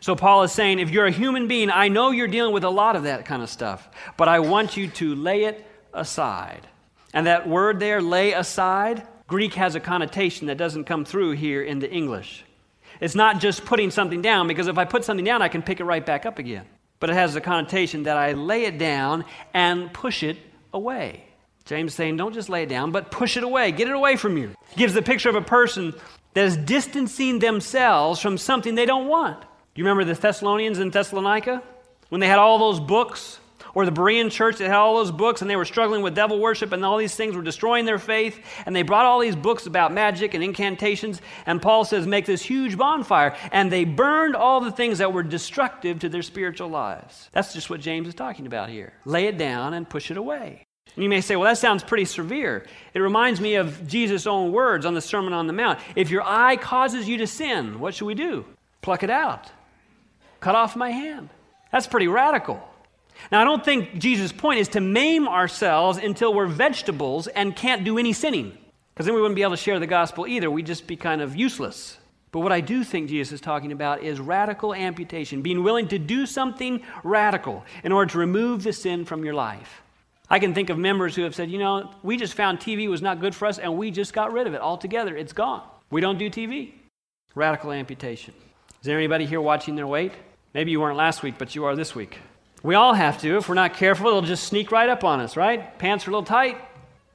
So 0.00 0.14
Paul 0.14 0.42
is 0.42 0.52
saying, 0.52 0.78
if 0.78 0.90
you're 0.90 1.06
a 1.06 1.10
human 1.10 1.48
being, 1.48 1.70
I 1.70 1.88
know 1.88 2.10
you're 2.10 2.28
dealing 2.28 2.52
with 2.52 2.64
a 2.64 2.70
lot 2.70 2.96
of 2.96 3.04
that 3.04 3.24
kind 3.24 3.42
of 3.42 3.48
stuff, 3.48 3.88
but 4.16 4.28
I 4.28 4.40
want 4.40 4.76
you 4.76 4.88
to 4.88 5.14
lay 5.14 5.44
it 5.44 5.66
aside. 5.92 6.66
And 7.12 7.26
that 7.26 7.48
word 7.48 7.80
there, 7.80 8.00
lay 8.00 8.32
aside, 8.32 9.06
Greek 9.26 9.54
has 9.54 9.74
a 9.74 9.80
connotation 9.80 10.46
that 10.48 10.56
doesn't 10.56 10.84
come 10.84 11.04
through 11.04 11.32
here 11.32 11.62
in 11.62 11.78
the 11.78 11.90
English. 11.90 12.44
It's 13.00 13.14
not 13.14 13.40
just 13.40 13.64
putting 13.64 13.90
something 13.90 14.22
down, 14.22 14.48
because 14.48 14.66
if 14.66 14.76
I 14.76 14.84
put 14.84 15.04
something 15.04 15.24
down, 15.24 15.42
I 15.42 15.48
can 15.48 15.62
pick 15.62 15.80
it 15.80 15.84
right 15.84 16.04
back 16.04 16.26
up 16.26 16.38
again. 16.38 16.66
But 16.98 17.10
it 17.10 17.14
has 17.14 17.34
a 17.34 17.40
connotation 17.40 18.02
that 18.02 18.16
I 18.16 18.32
lay 18.32 18.64
it 18.64 18.76
down 18.78 19.24
and 19.54 19.92
push 19.92 20.22
it 20.22 20.36
away. 20.74 21.24
James 21.64 21.94
saying, 21.94 22.16
don't 22.16 22.34
just 22.34 22.48
lay 22.48 22.64
it 22.64 22.68
down, 22.68 22.90
but 22.90 23.10
push 23.10 23.36
it 23.36 23.44
away. 23.44 23.72
Get 23.72 23.88
it 23.88 23.94
away 23.94 24.16
from 24.16 24.36
you. 24.36 24.54
Gives 24.76 24.92
the 24.92 25.02
picture 25.02 25.28
of 25.28 25.36
a 25.36 25.42
person 25.42 25.94
that 26.34 26.44
is 26.44 26.56
distancing 26.56 27.38
themselves 27.38 28.20
from 28.20 28.36
something 28.36 28.74
they 28.74 28.86
don't 28.86 29.08
want. 29.08 29.42
You 29.74 29.84
remember 29.84 30.04
the 30.04 30.20
Thessalonians 30.20 30.78
in 30.78 30.90
Thessalonica? 30.90 31.62
When 32.08 32.20
they 32.20 32.26
had 32.26 32.38
all 32.38 32.58
those 32.58 32.80
books 32.80 33.38
or 33.74 33.84
the 33.84 33.92
Berean 33.92 34.30
church 34.30 34.58
that 34.58 34.68
had 34.68 34.76
all 34.76 34.96
those 34.96 35.10
books 35.10 35.42
and 35.42 35.50
they 35.50 35.56
were 35.56 35.64
struggling 35.64 36.02
with 36.02 36.14
devil 36.14 36.38
worship 36.38 36.72
and 36.72 36.84
all 36.84 36.96
these 36.96 37.14
things 37.14 37.36
were 37.36 37.42
destroying 37.42 37.84
their 37.84 37.98
faith. 37.98 38.40
And 38.66 38.74
they 38.74 38.82
brought 38.82 39.06
all 39.06 39.20
these 39.20 39.36
books 39.36 39.66
about 39.66 39.92
magic 39.92 40.34
and 40.34 40.42
incantations. 40.42 41.20
And 41.46 41.60
Paul 41.60 41.84
says, 41.84 42.06
make 42.06 42.26
this 42.26 42.42
huge 42.42 42.76
bonfire. 42.76 43.36
And 43.52 43.70
they 43.70 43.84
burned 43.84 44.36
all 44.36 44.60
the 44.60 44.72
things 44.72 44.98
that 44.98 45.12
were 45.12 45.22
destructive 45.22 46.00
to 46.00 46.08
their 46.08 46.22
spiritual 46.22 46.68
lives. 46.68 47.28
That's 47.32 47.52
just 47.52 47.70
what 47.70 47.80
James 47.80 48.08
is 48.08 48.14
talking 48.14 48.46
about 48.46 48.68
here. 48.68 48.92
Lay 49.04 49.26
it 49.26 49.38
down 49.38 49.74
and 49.74 49.88
push 49.88 50.10
it 50.10 50.16
away. 50.16 50.66
And 50.96 51.04
you 51.04 51.08
may 51.08 51.20
say, 51.20 51.36
well, 51.36 51.48
that 51.48 51.58
sounds 51.58 51.84
pretty 51.84 52.04
severe. 52.04 52.66
It 52.94 53.00
reminds 53.00 53.40
me 53.40 53.54
of 53.54 53.86
Jesus' 53.86 54.26
own 54.26 54.52
words 54.52 54.84
on 54.84 54.94
the 54.94 55.00
Sermon 55.00 55.32
on 55.32 55.46
the 55.46 55.52
Mount. 55.52 55.78
If 55.94 56.10
your 56.10 56.22
eye 56.22 56.56
causes 56.56 57.08
you 57.08 57.18
to 57.18 57.26
sin, 57.26 57.78
what 57.78 57.94
should 57.94 58.06
we 58.06 58.14
do? 58.14 58.44
Pluck 58.82 59.02
it 59.02 59.10
out. 59.10 59.50
Cut 60.40 60.54
off 60.54 60.74
my 60.74 60.90
hand. 60.90 61.28
That's 61.70 61.86
pretty 61.86 62.08
radical. 62.08 62.66
Now, 63.30 63.40
I 63.40 63.44
don't 63.44 63.64
think 63.64 63.98
Jesus' 63.98 64.32
point 64.32 64.60
is 64.60 64.68
to 64.68 64.80
maim 64.80 65.28
ourselves 65.28 65.98
until 65.98 66.34
we're 66.34 66.46
vegetables 66.46 67.26
and 67.28 67.54
can't 67.54 67.84
do 67.84 67.98
any 67.98 68.12
sinning, 68.12 68.56
because 68.94 69.06
then 69.06 69.14
we 69.14 69.20
wouldn't 69.20 69.36
be 69.36 69.42
able 69.42 69.52
to 69.52 69.56
share 69.56 69.78
the 69.78 69.86
gospel 69.86 70.26
either. 70.26 70.50
We'd 70.50 70.66
just 70.66 70.86
be 70.86 70.96
kind 70.96 71.20
of 71.20 71.36
useless. 71.36 71.98
But 72.32 72.40
what 72.40 72.52
I 72.52 72.60
do 72.60 72.84
think 72.84 73.08
Jesus 73.08 73.32
is 73.32 73.40
talking 73.40 73.72
about 73.72 74.02
is 74.02 74.20
radical 74.20 74.72
amputation, 74.72 75.42
being 75.42 75.64
willing 75.64 75.88
to 75.88 75.98
do 75.98 76.26
something 76.26 76.82
radical 77.02 77.64
in 77.82 77.90
order 77.90 78.10
to 78.12 78.18
remove 78.18 78.62
the 78.62 78.72
sin 78.72 79.04
from 79.04 79.24
your 79.24 79.34
life. 79.34 79.82
I 80.32 80.38
can 80.38 80.54
think 80.54 80.70
of 80.70 80.78
members 80.78 81.16
who 81.16 81.22
have 81.22 81.34
said, 81.34 81.50
you 81.50 81.58
know, 81.58 81.90
we 82.04 82.16
just 82.16 82.34
found 82.34 82.60
TV 82.60 82.88
was 82.88 83.02
not 83.02 83.20
good 83.20 83.34
for 83.34 83.46
us 83.46 83.58
and 83.58 83.76
we 83.76 83.90
just 83.90 84.12
got 84.12 84.32
rid 84.32 84.46
of 84.46 84.54
it 84.54 84.60
altogether. 84.60 85.16
It's 85.16 85.32
gone. 85.32 85.62
We 85.90 86.00
don't 86.00 86.18
do 86.18 86.30
TV. 86.30 86.72
Radical 87.34 87.72
amputation. 87.72 88.32
Is 88.80 88.86
there 88.86 88.96
anybody 88.96 89.26
here 89.26 89.40
watching 89.40 89.74
their 89.74 89.88
weight? 89.88 90.12
Maybe 90.54 90.70
you 90.70 90.80
weren't 90.80 90.96
last 90.96 91.24
week, 91.24 91.34
but 91.36 91.56
you 91.56 91.64
are 91.64 91.74
this 91.74 91.96
week. 91.96 92.18
We 92.62 92.74
all 92.74 92.92
have 92.92 93.20
to. 93.22 93.36
If 93.38 93.48
we're 93.48 93.54
not 93.54 93.74
careful, 93.74 94.08
it'll 94.08 94.22
just 94.22 94.44
sneak 94.44 94.70
right 94.70 94.88
up 94.88 95.02
on 95.02 95.20
us, 95.20 95.36
right? 95.36 95.78
Pants 95.78 96.06
are 96.06 96.10
a 96.10 96.12
little 96.12 96.26
tight. 96.26 96.58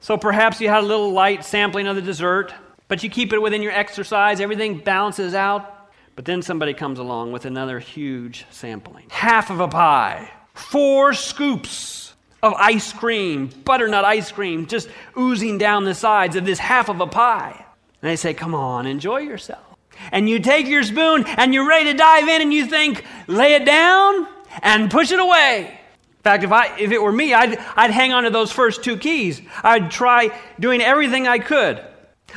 So 0.00 0.16
perhaps 0.16 0.60
you 0.60 0.68
had 0.68 0.82
a 0.82 0.86
little 0.86 1.12
light 1.12 1.44
sampling 1.44 1.86
of 1.86 1.96
the 1.96 2.02
dessert, 2.02 2.52
but 2.88 3.02
you 3.02 3.10
keep 3.10 3.32
it 3.32 3.40
within 3.40 3.62
your 3.62 3.72
exercise, 3.72 4.40
everything 4.40 4.78
balances 4.78 5.34
out. 5.34 5.72
But 6.16 6.24
then 6.24 6.42
somebody 6.42 6.74
comes 6.74 6.98
along 6.98 7.32
with 7.32 7.44
another 7.44 7.78
huge 7.78 8.46
sampling. 8.50 9.06
Half 9.10 9.50
of 9.50 9.60
a 9.60 9.68
pie, 9.68 10.30
four 10.54 11.12
scoops 11.12 12.14
of 12.42 12.54
ice 12.54 12.92
cream, 12.92 13.50
butternut 13.64 14.04
ice 14.04 14.32
cream, 14.32 14.66
just 14.66 14.88
oozing 15.18 15.58
down 15.58 15.84
the 15.84 15.94
sides 15.94 16.34
of 16.36 16.44
this 16.46 16.58
half 16.58 16.88
of 16.88 17.00
a 17.00 17.06
pie. 17.06 17.64
And 18.02 18.10
they 18.10 18.16
say, 18.16 18.34
Come 18.34 18.54
on, 18.54 18.86
enjoy 18.86 19.18
yourself. 19.18 19.62
And 20.10 20.28
you 20.28 20.38
take 20.40 20.66
your 20.66 20.82
spoon 20.82 21.24
and 21.26 21.52
you're 21.52 21.68
ready 21.68 21.92
to 21.92 21.96
dive 21.96 22.28
in 22.28 22.42
and 22.42 22.52
you 22.52 22.66
think, 22.66 23.04
lay 23.26 23.54
it 23.54 23.64
down 23.64 24.26
and 24.62 24.90
push 24.90 25.10
it 25.10 25.20
away. 25.20 25.66
In 25.68 26.22
fact, 26.22 26.44
if, 26.44 26.52
I, 26.52 26.76
if 26.78 26.90
it 26.90 27.00
were 27.00 27.12
me, 27.12 27.34
I'd, 27.34 27.58
I'd 27.76 27.90
hang 27.90 28.12
on 28.12 28.24
to 28.24 28.30
those 28.30 28.50
first 28.50 28.82
two 28.82 28.96
keys. 28.96 29.40
I'd 29.62 29.90
try 29.90 30.36
doing 30.58 30.80
everything 30.80 31.28
I 31.28 31.38
could. 31.38 31.84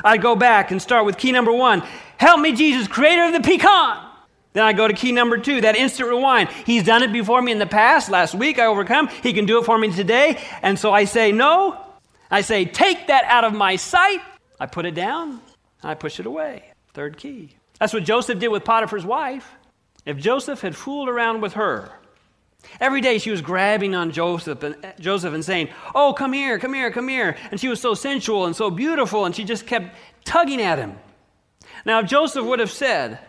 I'd 0.04 0.22
go 0.22 0.36
back 0.36 0.72
and 0.72 0.82
start 0.82 1.06
with 1.06 1.18
key 1.18 1.32
number 1.32 1.52
one 1.52 1.84
Help 2.18 2.42
me, 2.42 2.52
Jesus, 2.54 2.88
creator 2.88 3.24
of 3.24 3.34
the 3.34 3.40
pecan. 3.40 4.06
Then 4.52 4.64
I 4.64 4.74
go 4.74 4.88
to 4.88 4.94
key 4.94 5.14
number 5.14 5.38
two, 5.38 5.62
that 5.62 5.76
instant 5.78 6.10
rewind. 6.10 6.50
He's 6.50 6.84
done 6.84 7.02
it 7.02 7.14
before 7.14 7.42
me 7.42 7.52
in 7.52 7.60
the 7.60 7.66
past. 7.66 8.10
Last 8.10 8.36
week 8.36 8.60
I 8.60 8.66
overcome. 8.66 9.08
He 9.08 9.32
can 9.32 9.46
do 9.46 9.60
it 9.60 9.66
for 9.66 9.78
me 9.78 9.92
today. 9.94 10.38
And 10.62 10.78
so 10.78 10.92
I 10.92 11.06
say, 11.06 11.32
no. 11.32 11.82
I 12.30 12.42
say, 12.42 12.66
take 12.66 13.08
that 13.08 13.24
out 13.26 13.46
of 13.46 13.54
my 13.54 13.78
sight. 13.78 14.20
I 14.60 14.66
put 14.66 14.86
it 14.86 14.96
down. 14.96 15.40
I 15.82 15.94
push 15.94 16.20
it 16.20 16.26
away. 16.26 16.74
Third 16.94 17.18
key. 17.18 17.52
That's 17.80 17.94
what 17.94 18.04
Joseph 18.04 18.40
did 18.40 18.50
with 18.50 18.66
Potiphar's 18.66 19.06
wife. 19.06 19.50
If 20.06 20.18
Joseph 20.18 20.62
had 20.62 20.76
fooled 20.76 21.08
around 21.08 21.42
with 21.42 21.54
her, 21.54 21.92
every 22.80 23.02
day 23.02 23.18
she 23.18 23.32
was 23.32 23.42
grabbing 23.42 23.96
on 23.96 24.12
Joseph 24.12 24.64
and, 24.64 24.76
eh, 24.84 24.94
Joseph 25.00 25.34
and 25.34 25.44
saying, 25.44 25.70
Oh, 25.94 26.14
come 26.14 26.34
here, 26.34 26.60
come 26.60 26.74
here, 26.74 26.92
come 26.92 27.08
here. 27.08 27.36
And 27.52 27.60
she 27.60 27.68
was 27.68 27.82
so 27.82 27.94
sensual 27.94 28.46
and 28.46 28.56
so 28.56 28.70
beautiful, 28.70 29.26
and 29.26 29.36
she 29.36 29.44
just 29.44 29.66
kept 29.66 29.96
tugging 30.26 30.62
at 30.62 30.80
him. 30.80 30.98
Now, 31.86 32.00
if 32.00 32.08
Joseph 32.08 32.46
would 32.46 32.60
have 32.60 32.72
said, 32.72 33.20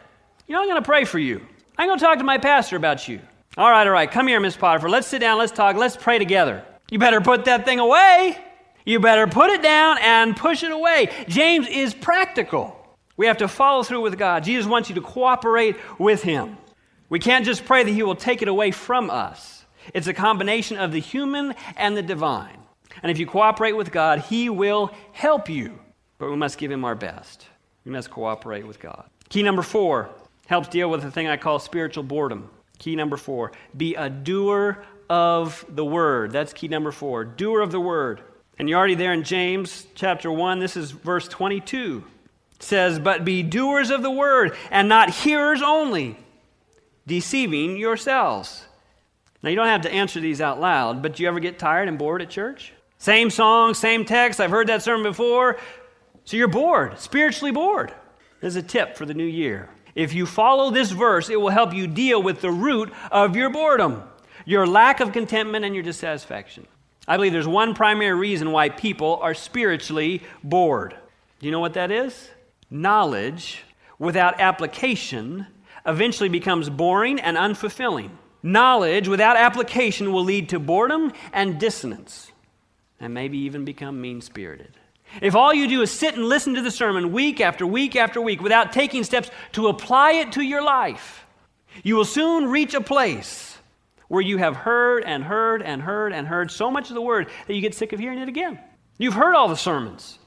You 0.47 0.55
know, 0.55 0.61
I'm 0.61 0.69
going 0.69 0.83
to 0.83 0.87
pray 0.87 1.05
for 1.05 1.19
you, 1.19 1.47
I'm 1.79 1.89
going 1.89 1.99
to 1.99 2.05
talk 2.05 2.19
to 2.19 2.25
my 2.25 2.39
pastor 2.39 2.77
about 2.77 3.09
you. 3.09 3.21
All 3.57 3.71
right, 3.71 3.87
all 3.87 3.93
right, 3.93 4.11
come 4.11 4.27
here, 4.27 4.39
Miss 4.39 4.57
Potiphar. 4.57 4.89
Let's 4.89 5.09
sit 5.09 5.19
down, 5.19 5.39
let's 5.39 5.53
talk, 5.53 5.77
let's 5.77 5.97
pray 5.97 6.19
together. 6.19 6.65
You 6.91 6.99
better 6.99 7.21
put 7.21 7.45
that 7.47 7.65
thing 7.65 7.79
away. 7.79 8.39
You 8.85 9.01
better 9.01 9.27
put 9.27 9.51
it 9.51 9.63
down 9.63 9.99
and 10.01 10.37
push 10.37 10.63
it 10.63 10.73
away. 10.73 11.11
James 11.29 11.67
is 11.69 11.95
practical. 11.95 12.77
We 13.17 13.27
have 13.27 13.39
to 13.39 13.49
follow 13.49 13.83
through 13.83 14.01
with 14.01 14.19
God. 14.19 14.45
Jesus 14.45 14.67
wants 14.67 14.89
you 14.89 14.95
to 14.95 15.01
cooperate 15.01 15.77
with 15.99 16.23
Him. 16.23 16.57
We 17.11 17.19
can't 17.19 17.45
just 17.45 17.67
pray 17.67 17.83
that 17.83 17.91
He 17.91 18.03
will 18.03 18.15
take 18.15 18.41
it 18.41 18.49
away 18.49 18.71
from 18.71 19.11
us. 19.11 19.67
It's 19.93 20.07
a 20.07 20.15
combination 20.15 20.79
of 20.79 20.93
the 20.93 21.01
human 21.01 21.55
and 21.77 21.95
the 21.95 22.03
divine. 22.03 22.57
And 23.03 23.11
if 23.11 23.19
you 23.19 23.27
cooperate 23.27 23.73
with 23.73 23.93
God, 23.93 24.21
He 24.21 24.49
will 24.49 24.91
help 25.13 25.51
you. 25.51 25.79
But 26.17 26.31
we 26.31 26.37
must 26.37 26.57
give 26.57 26.71
Him 26.71 26.85
our 26.85 26.95
best. 26.95 27.47
We 27.85 27.93
must 27.93 28.11
cooperate 28.11 28.67
with 28.67 28.81
God. 28.81 29.05
Key 29.29 29.43
number 29.43 29.63
four 29.63 30.09
helps 30.47 30.69
deal 30.69 30.89
with 30.89 31.03
the 31.03 31.11
thing 31.11 31.29
I 31.29 31.37
call 31.37 31.59
spiritual 31.59 32.05
boredom. 32.05 32.49
Key 32.79 32.97
number 32.97 33.19
four 33.19 33.53
be 33.77 33.95
a 33.95 34.09
doer 34.09 34.83
of 35.11 35.65
the 35.69 35.85
word. 35.85 36.31
That's 36.31 36.53
key 36.53 36.69
number 36.69 36.93
four. 36.93 37.25
Doer 37.25 37.61
of 37.61 37.73
the 37.73 37.81
word. 37.81 38.23
And 38.59 38.69
you're 38.69 38.79
already 38.79 38.95
there 38.95 39.13
in 39.13 39.25
James 39.25 39.87
chapter 39.95 40.31
1. 40.31 40.59
This 40.61 40.77
is 40.77 40.91
verse 40.91 41.27
22 41.29 42.05
says, 42.63 42.99
But 42.99 43.25
be 43.25 43.43
doers 43.43 43.91
of 43.91 44.03
the 44.03 44.11
word 44.11 44.57
and 44.71 44.89
not 44.89 45.11
hearers 45.11 45.63
only, 45.63 46.17
deceiving 47.11 47.77
yourselves. 47.77 48.65
Now, 49.43 49.51
you 49.51 49.57
don't 49.57 49.67
have 49.67 49.83
to 49.83 49.93
answer 49.93 50.21
these 50.21 50.41
out 50.41 50.61
loud, 50.61 51.03
but 51.03 51.17
do 51.17 51.23
you 51.23 51.29
ever 51.29 51.41
get 51.41 51.59
tired 51.59 51.89
and 51.89 51.99
bored 51.99 52.23
at 52.23 52.31
church? 52.31 52.73
Same 52.97 53.29
song, 53.29 53.75
same 53.75 54.07
text. 54.07 54.41
I've 54.41 54.51
heard 54.51 54.69
that 54.69 54.83
sermon 54.83 55.03
before. 55.03 55.59
So 56.25 56.37
you're 56.37 56.49
bored, 56.49 56.99
spiritually 56.99 57.53
bored. 57.53 57.93
There's 58.41 58.57
a 58.57 58.63
tip 58.63 58.97
for 58.97 59.05
the 59.05 59.15
new 59.15 59.25
year. 59.25 59.69
If 59.95 60.15
you 60.15 60.25
follow 60.25 60.71
this 60.71 60.91
verse, 60.91 61.29
it 61.29 61.41
will 61.41 61.51
help 61.51 61.75
you 61.75 61.87
deal 61.87 62.23
with 62.23 62.41
the 62.41 62.51
root 62.51 62.93
of 63.11 63.37
your 63.37 63.51
boredom, 63.51 64.03
your 64.47 64.67
lack 64.67 65.01
of 65.01 65.13
contentment, 65.13 65.65
and 65.65 65.75
your 65.75 65.85
dissatisfaction. 65.85 66.67
I 67.09 67.17
believe 67.17 67.33
there's 67.33 67.49
one 67.49 67.75
primary 67.75 68.17
reason 68.17 68.53
why 68.53 68.69
people 68.69 69.19
are 69.21 69.35
spiritually 69.35 70.23
bored. 70.43 70.95
Do 71.41 71.47
you 71.47 71.53
know 71.53 71.61
what 71.61 71.75
that 71.75 71.91
is? 71.91 72.31
knowledge 72.71 73.65
without 73.99 74.41
application 74.41 75.47
eventually 75.91 76.29
becomes 76.29 76.71
boring 76.71 77.21
and 77.21 77.37
unfulfilling. 77.37 78.11
Knowledge 78.43 79.09
without 79.09 79.37
application 79.37 80.13
will 80.13 80.25
lead 80.25 80.49
to 80.49 80.59
boredom 80.59 81.13
and 81.33 81.61
dissonance, 81.61 82.33
and 82.99 83.13
maybe 83.13 83.39
even 83.39 83.65
become 83.65 84.01
mean 84.01 84.21
spirited. 84.23 84.79
If 85.21 85.35
all 85.35 85.53
you 85.53 85.69
do 85.69 85.83
is 85.83 85.91
sit 85.91 86.15
and 86.15 86.25
listen 86.25 86.55
to 86.55 86.63
the 86.63 86.71
sermon 86.71 87.13
week 87.13 87.41
after 87.41 87.67
week 87.67 87.97
after 87.97 88.21
week 88.21 88.41
without 88.41 88.73
taking 88.73 89.05
steps 89.05 89.31
to 89.53 89.69
apply 89.69 90.13
it 90.13 90.33
to 90.33 90.43
your 90.43 90.63
life, 90.63 91.27
you 91.83 91.97
will 91.97 92.05
soon 92.05 92.47
reach 92.47 92.75
a 92.75 92.81
place 92.81 93.59
where 94.09 94.23
you 94.23 94.39
have 94.39 94.57
heard 94.57 95.05
and 95.05 95.23
heard 95.23 95.63
and 95.63 95.83
heard 95.83 96.13
and 96.13 96.27
heard 96.27 96.51
so 96.51 96.71
much 96.71 96.89
of 96.89 96.95
the 96.95 97.03
word 97.03 97.29
that 97.47 97.55
you 97.55 97.61
get 97.61 97.75
sick 97.75 97.93
of 97.93 98.01
hearing 98.01 98.19
it 98.19 98.29
again. 98.29 98.59
You've 98.99 99.15
heard 99.15 99.35
all 99.35 99.49
the 99.49 99.57
sermons. 99.57 100.19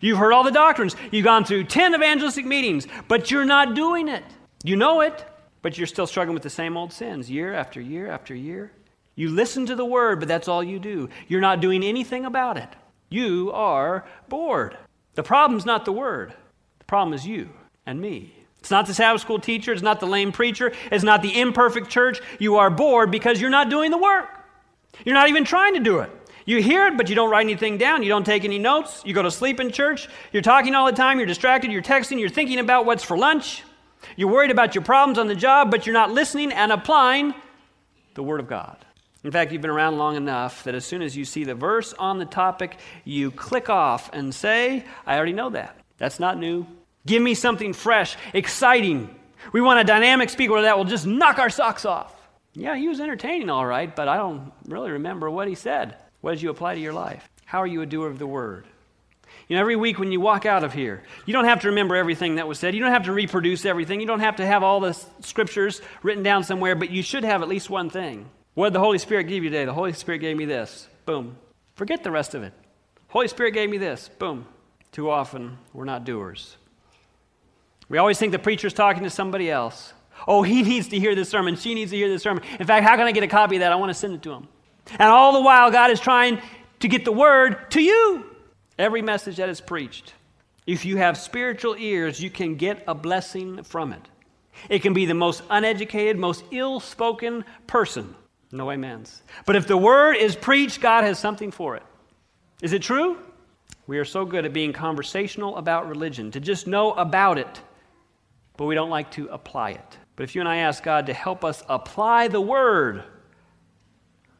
You've 0.00 0.18
heard 0.18 0.32
all 0.32 0.44
the 0.44 0.50
doctrines. 0.50 0.94
You've 1.10 1.24
gone 1.24 1.44
through 1.44 1.64
10 1.64 1.94
evangelistic 1.94 2.46
meetings, 2.46 2.86
but 3.06 3.30
you're 3.30 3.44
not 3.44 3.74
doing 3.74 4.08
it. 4.08 4.24
You 4.64 4.76
know 4.76 5.00
it, 5.00 5.24
but 5.62 5.78
you're 5.78 5.86
still 5.86 6.06
struggling 6.06 6.34
with 6.34 6.42
the 6.42 6.50
same 6.50 6.76
old 6.76 6.92
sins 6.92 7.30
year 7.30 7.54
after 7.54 7.80
year 7.80 8.10
after 8.10 8.34
year. 8.34 8.72
You 9.14 9.30
listen 9.30 9.66
to 9.66 9.74
the 9.74 9.84
word, 9.84 10.20
but 10.20 10.28
that's 10.28 10.48
all 10.48 10.62
you 10.62 10.78
do. 10.78 11.08
You're 11.26 11.40
not 11.40 11.60
doing 11.60 11.82
anything 11.82 12.24
about 12.24 12.56
it. 12.56 12.68
You 13.10 13.50
are 13.52 14.04
bored. 14.28 14.76
The 15.14 15.22
problem's 15.22 15.66
not 15.66 15.84
the 15.84 15.92
word, 15.92 16.32
the 16.78 16.84
problem 16.84 17.12
is 17.14 17.26
you 17.26 17.50
and 17.86 18.00
me. 18.00 18.34
It's 18.60 18.70
not 18.70 18.86
the 18.86 18.94
Sabbath 18.94 19.20
school 19.20 19.38
teacher, 19.38 19.72
it's 19.72 19.82
not 19.82 20.00
the 20.00 20.06
lame 20.06 20.30
preacher, 20.30 20.72
it's 20.92 21.04
not 21.04 21.22
the 21.22 21.40
imperfect 21.40 21.88
church. 21.88 22.20
You 22.38 22.56
are 22.56 22.70
bored 22.70 23.10
because 23.10 23.40
you're 23.40 23.50
not 23.50 23.70
doing 23.70 23.90
the 23.90 23.98
work. 23.98 24.28
You're 25.04 25.14
not 25.14 25.28
even 25.28 25.44
trying 25.44 25.74
to 25.74 25.80
do 25.80 26.00
it. 26.00 26.10
You 26.44 26.62
hear 26.62 26.86
it, 26.86 26.96
but 26.96 27.08
you 27.08 27.14
don't 27.14 27.30
write 27.30 27.44
anything 27.44 27.78
down. 27.78 28.02
You 28.02 28.08
don't 28.08 28.24
take 28.24 28.44
any 28.44 28.58
notes. 28.58 29.02
You 29.04 29.12
go 29.12 29.22
to 29.22 29.30
sleep 29.30 29.60
in 29.60 29.70
church. 29.70 30.08
You're 30.32 30.42
talking 30.42 30.74
all 30.74 30.86
the 30.86 30.92
time. 30.92 31.18
You're 31.18 31.26
distracted. 31.26 31.70
You're 31.70 31.82
texting. 31.82 32.18
You're 32.18 32.30
thinking 32.30 32.58
about 32.58 32.86
what's 32.86 33.04
for 33.04 33.18
lunch. 33.18 33.62
You're 34.18 34.32
worried 34.32 34.50
about 34.50 34.74
your 34.74 34.82
problems 34.82 35.16
on 35.16 35.28
the 35.28 35.36
job, 35.36 35.70
but 35.70 35.86
you're 35.86 35.92
not 35.92 36.10
listening 36.10 36.50
and 36.50 36.72
applying 36.72 37.34
the 38.14 38.22
Word 38.24 38.40
of 38.40 38.48
God. 38.48 38.76
In 39.22 39.30
fact, 39.30 39.52
you've 39.52 39.62
been 39.62 39.70
around 39.70 39.96
long 39.96 40.16
enough 40.16 40.64
that 40.64 40.74
as 40.74 40.84
soon 40.84 41.02
as 41.02 41.16
you 41.16 41.24
see 41.24 41.44
the 41.44 41.54
verse 41.54 41.92
on 41.92 42.18
the 42.18 42.24
topic, 42.24 42.78
you 43.04 43.30
click 43.30 43.70
off 43.70 44.10
and 44.12 44.34
say, 44.34 44.84
I 45.06 45.14
already 45.14 45.34
know 45.34 45.50
that. 45.50 45.78
That's 45.98 46.18
not 46.18 46.36
new. 46.36 46.66
Give 47.06 47.22
me 47.22 47.34
something 47.34 47.72
fresh, 47.72 48.16
exciting. 48.32 49.14
We 49.52 49.60
want 49.60 49.78
a 49.78 49.84
dynamic 49.84 50.30
speaker 50.30 50.62
that 50.62 50.76
will 50.76 50.84
just 50.84 51.06
knock 51.06 51.38
our 51.38 51.48
socks 51.48 51.84
off. 51.84 52.12
Yeah, 52.54 52.74
he 52.74 52.88
was 52.88 52.98
entertaining, 52.98 53.50
all 53.50 53.66
right, 53.66 53.94
but 53.94 54.08
I 54.08 54.16
don't 54.16 54.50
really 54.66 54.90
remember 54.90 55.30
what 55.30 55.46
he 55.46 55.54
said. 55.54 55.94
What 56.22 56.32
did 56.32 56.42
you 56.42 56.50
apply 56.50 56.74
to 56.74 56.80
your 56.80 56.92
life? 56.92 57.30
How 57.44 57.62
are 57.62 57.68
you 57.68 57.82
a 57.82 57.86
doer 57.86 58.08
of 58.08 58.18
the 58.18 58.26
word? 58.26 58.66
You 59.48 59.56
know, 59.56 59.62
every 59.62 59.76
week 59.76 59.98
when 59.98 60.12
you 60.12 60.20
walk 60.20 60.44
out 60.44 60.62
of 60.62 60.74
here, 60.74 61.02
you 61.24 61.32
don't 61.32 61.46
have 61.46 61.60
to 61.60 61.68
remember 61.68 61.96
everything 61.96 62.34
that 62.34 62.46
was 62.46 62.58
said. 62.58 62.74
You 62.74 62.80
don't 62.82 62.92
have 62.92 63.04
to 63.04 63.12
reproduce 63.12 63.64
everything. 63.64 64.00
You 64.00 64.06
don't 64.06 64.20
have 64.20 64.36
to 64.36 64.46
have 64.46 64.62
all 64.62 64.78
the 64.80 64.92
scriptures 65.20 65.80
written 66.02 66.22
down 66.22 66.44
somewhere, 66.44 66.74
but 66.74 66.90
you 66.90 67.02
should 67.02 67.24
have 67.24 67.40
at 67.40 67.48
least 67.48 67.70
one 67.70 67.88
thing. 67.88 68.28
What 68.52 68.66
did 68.66 68.72
the 68.74 68.80
Holy 68.80 68.98
Spirit 68.98 69.24
give 69.24 69.42
you 69.42 69.50
today? 69.50 69.64
The 69.64 69.72
Holy 69.72 69.94
Spirit 69.94 70.18
gave 70.18 70.36
me 70.36 70.44
this. 70.44 70.86
Boom. 71.06 71.36
Forget 71.76 72.04
the 72.04 72.10
rest 72.10 72.34
of 72.34 72.42
it. 72.42 72.52
Holy 73.08 73.28
Spirit 73.28 73.52
gave 73.52 73.70
me 73.70 73.78
this. 73.78 74.10
Boom. 74.18 74.46
Too 74.92 75.10
often, 75.10 75.56
we're 75.72 75.84
not 75.84 76.04
doers. 76.04 76.56
We 77.88 77.96
always 77.96 78.18
think 78.18 78.32
the 78.32 78.38
preacher's 78.38 78.74
talking 78.74 79.04
to 79.04 79.10
somebody 79.10 79.50
else. 79.50 79.94
Oh, 80.26 80.42
he 80.42 80.62
needs 80.70 80.88
to 80.88 80.98
hear 80.98 81.14
this 81.14 81.30
sermon. 81.30 81.56
She 81.56 81.74
needs 81.74 81.90
to 81.92 81.96
hear 81.96 82.08
this 82.08 82.22
sermon. 82.22 82.42
In 82.60 82.66
fact, 82.66 82.84
how 82.84 82.96
can 82.96 83.06
I 83.06 83.12
get 83.12 83.22
a 83.22 83.28
copy 83.28 83.56
of 83.56 83.60
that? 83.60 83.72
I 83.72 83.76
want 83.76 83.90
to 83.90 83.94
send 83.94 84.12
it 84.12 84.22
to 84.22 84.32
him. 84.32 84.48
And 84.90 85.08
all 85.08 85.32
the 85.32 85.40
while, 85.40 85.70
God 85.70 85.90
is 85.90 86.00
trying 86.00 86.40
to 86.80 86.88
get 86.88 87.06
the 87.06 87.12
word 87.12 87.70
to 87.70 87.80
you. 87.80 88.24
Every 88.78 89.02
message 89.02 89.36
that 89.36 89.48
is 89.48 89.60
preached. 89.60 90.14
If 90.66 90.84
you 90.84 90.98
have 90.98 91.16
spiritual 91.16 91.76
ears, 91.76 92.20
you 92.20 92.30
can 92.30 92.54
get 92.54 92.84
a 92.86 92.94
blessing 92.94 93.62
from 93.62 93.92
it. 93.92 94.02
It 94.68 94.80
can 94.80 94.92
be 94.92 95.06
the 95.06 95.14
most 95.14 95.42
uneducated, 95.50 96.18
most 96.18 96.44
ill 96.50 96.80
spoken 96.80 97.44
person. 97.66 98.14
No 98.52 98.70
amens. 98.70 99.22
But 99.46 99.56
if 99.56 99.66
the 99.66 99.76
word 99.76 100.16
is 100.16 100.36
preached, 100.36 100.80
God 100.80 101.04
has 101.04 101.18
something 101.18 101.50
for 101.50 101.76
it. 101.76 101.82
Is 102.62 102.72
it 102.72 102.82
true? 102.82 103.18
We 103.86 103.98
are 103.98 104.04
so 104.04 104.24
good 104.24 104.44
at 104.44 104.52
being 104.52 104.72
conversational 104.72 105.56
about 105.56 105.88
religion, 105.88 106.30
to 106.32 106.40
just 106.40 106.66
know 106.66 106.92
about 106.92 107.38
it, 107.38 107.60
but 108.56 108.66
we 108.66 108.74
don't 108.74 108.90
like 108.90 109.10
to 109.12 109.28
apply 109.28 109.70
it. 109.70 109.98
But 110.16 110.24
if 110.24 110.34
you 110.34 110.40
and 110.40 110.48
I 110.48 110.56
ask 110.58 110.82
God 110.82 111.06
to 111.06 111.14
help 111.14 111.44
us 111.44 111.62
apply 111.68 112.28
the 112.28 112.40
word, 112.40 113.04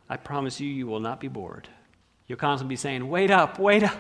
I 0.08 0.16
promise 0.16 0.60
you, 0.60 0.68
you 0.68 0.86
will 0.86 1.00
not 1.00 1.20
be 1.20 1.28
bored. 1.28 1.68
You'll 2.26 2.38
constantly 2.38 2.72
be 2.72 2.76
saying, 2.76 3.08
Wait 3.08 3.30
up, 3.30 3.58
wait 3.58 3.82
up. 3.82 3.98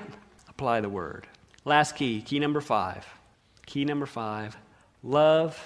Apply 0.58 0.80
the 0.80 0.88
word. 0.88 1.28
Last 1.64 1.94
key, 1.94 2.20
key 2.20 2.40
number 2.40 2.60
five. 2.60 3.06
Key 3.64 3.84
number 3.84 4.06
five 4.06 4.56
love 5.04 5.56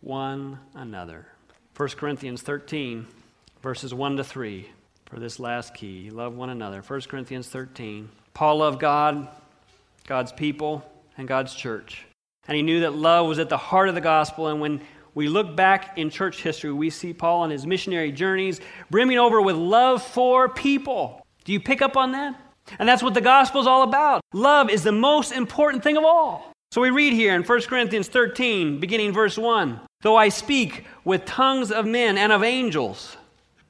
one 0.00 0.58
another. 0.72 1.26
1 1.76 1.90
Corinthians 1.90 2.40
13, 2.40 3.06
verses 3.60 3.92
1 3.92 4.16
to 4.16 4.24
3, 4.24 4.70
for 5.04 5.20
this 5.20 5.38
last 5.38 5.74
key 5.74 6.08
love 6.08 6.34
one 6.34 6.48
another. 6.48 6.80
1 6.80 7.02
Corinthians 7.02 7.46
13. 7.48 8.08
Paul 8.32 8.56
loved 8.56 8.80
God, 8.80 9.28
God's 10.06 10.32
people, 10.32 10.82
and 11.18 11.28
God's 11.28 11.54
church. 11.54 12.06
And 12.48 12.56
he 12.56 12.62
knew 12.62 12.80
that 12.80 12.94
love 12.94 13.26
was 13.26 13.38
at 13.38 13.50
the 13.50 13.58
heart 13.58 13.90
of 13.90 13.94
the 13.94 14.00
gospel. 14.00 14.46
And 14.46 14.62
when 14.62 14.80
we 15.14 15.28
look 15.28 15.54
back 15.54 15.98
in 15.98 16.08
church 16.08 16.42
history, 16.42 16.72
we 16.72 16.88
see 16.88 17.12
Paul 17.12 17.42
on 17.42 17.50
his 17.50 17.66
missionary 17.66 18.12
journeys 18.12 18.62
brimming 18.90 19.18
over 19.18 19.42
with 19.42 19.56
love 19.56 20.02
for 20.02 20.48
people. 20.48 21.26
Do 21.44 21.52
you 21.52 21.60
pick 21.60 21.82
up 21.82 21.98
on 21.98 22.12
that? 22.12 22.40
And 22.78 22.88
that's 22.88 23.02
what 23.02 23.14
the 23.14 23.20
gospel 23.20 23.60
is 23.60 23.66
all 23.66 23.82
about. 23.82 24.20
Love 24.32 24.70
is 24.70 24.82
the 24.82 24.92
most 24.92 25.32
important 25.32 25.82
thing 25.82 25.96
of 25.96 26.04
all. 26.04 26.52
So 26.72 26.80
we 26.80 26.90
read 26.90 27.12
here 27.12 27.34
in 27.34 27.44
1 27.44 27.62
Corinthians 27.62 28.08
13, 28.08 28.80
beginning 28.80 29.12
verse 29.12 29.38
1 29.38 29.80
Though 30.02 30.16
I 30.16 30.28
speak 30.28 30.84
with 31.04 31.24
tongues 31.24 31.70
of 31.70 31.86
men 31.86 32.18
and 32.18 32.32
of 32.32 32.42
angels, 32.42 33.16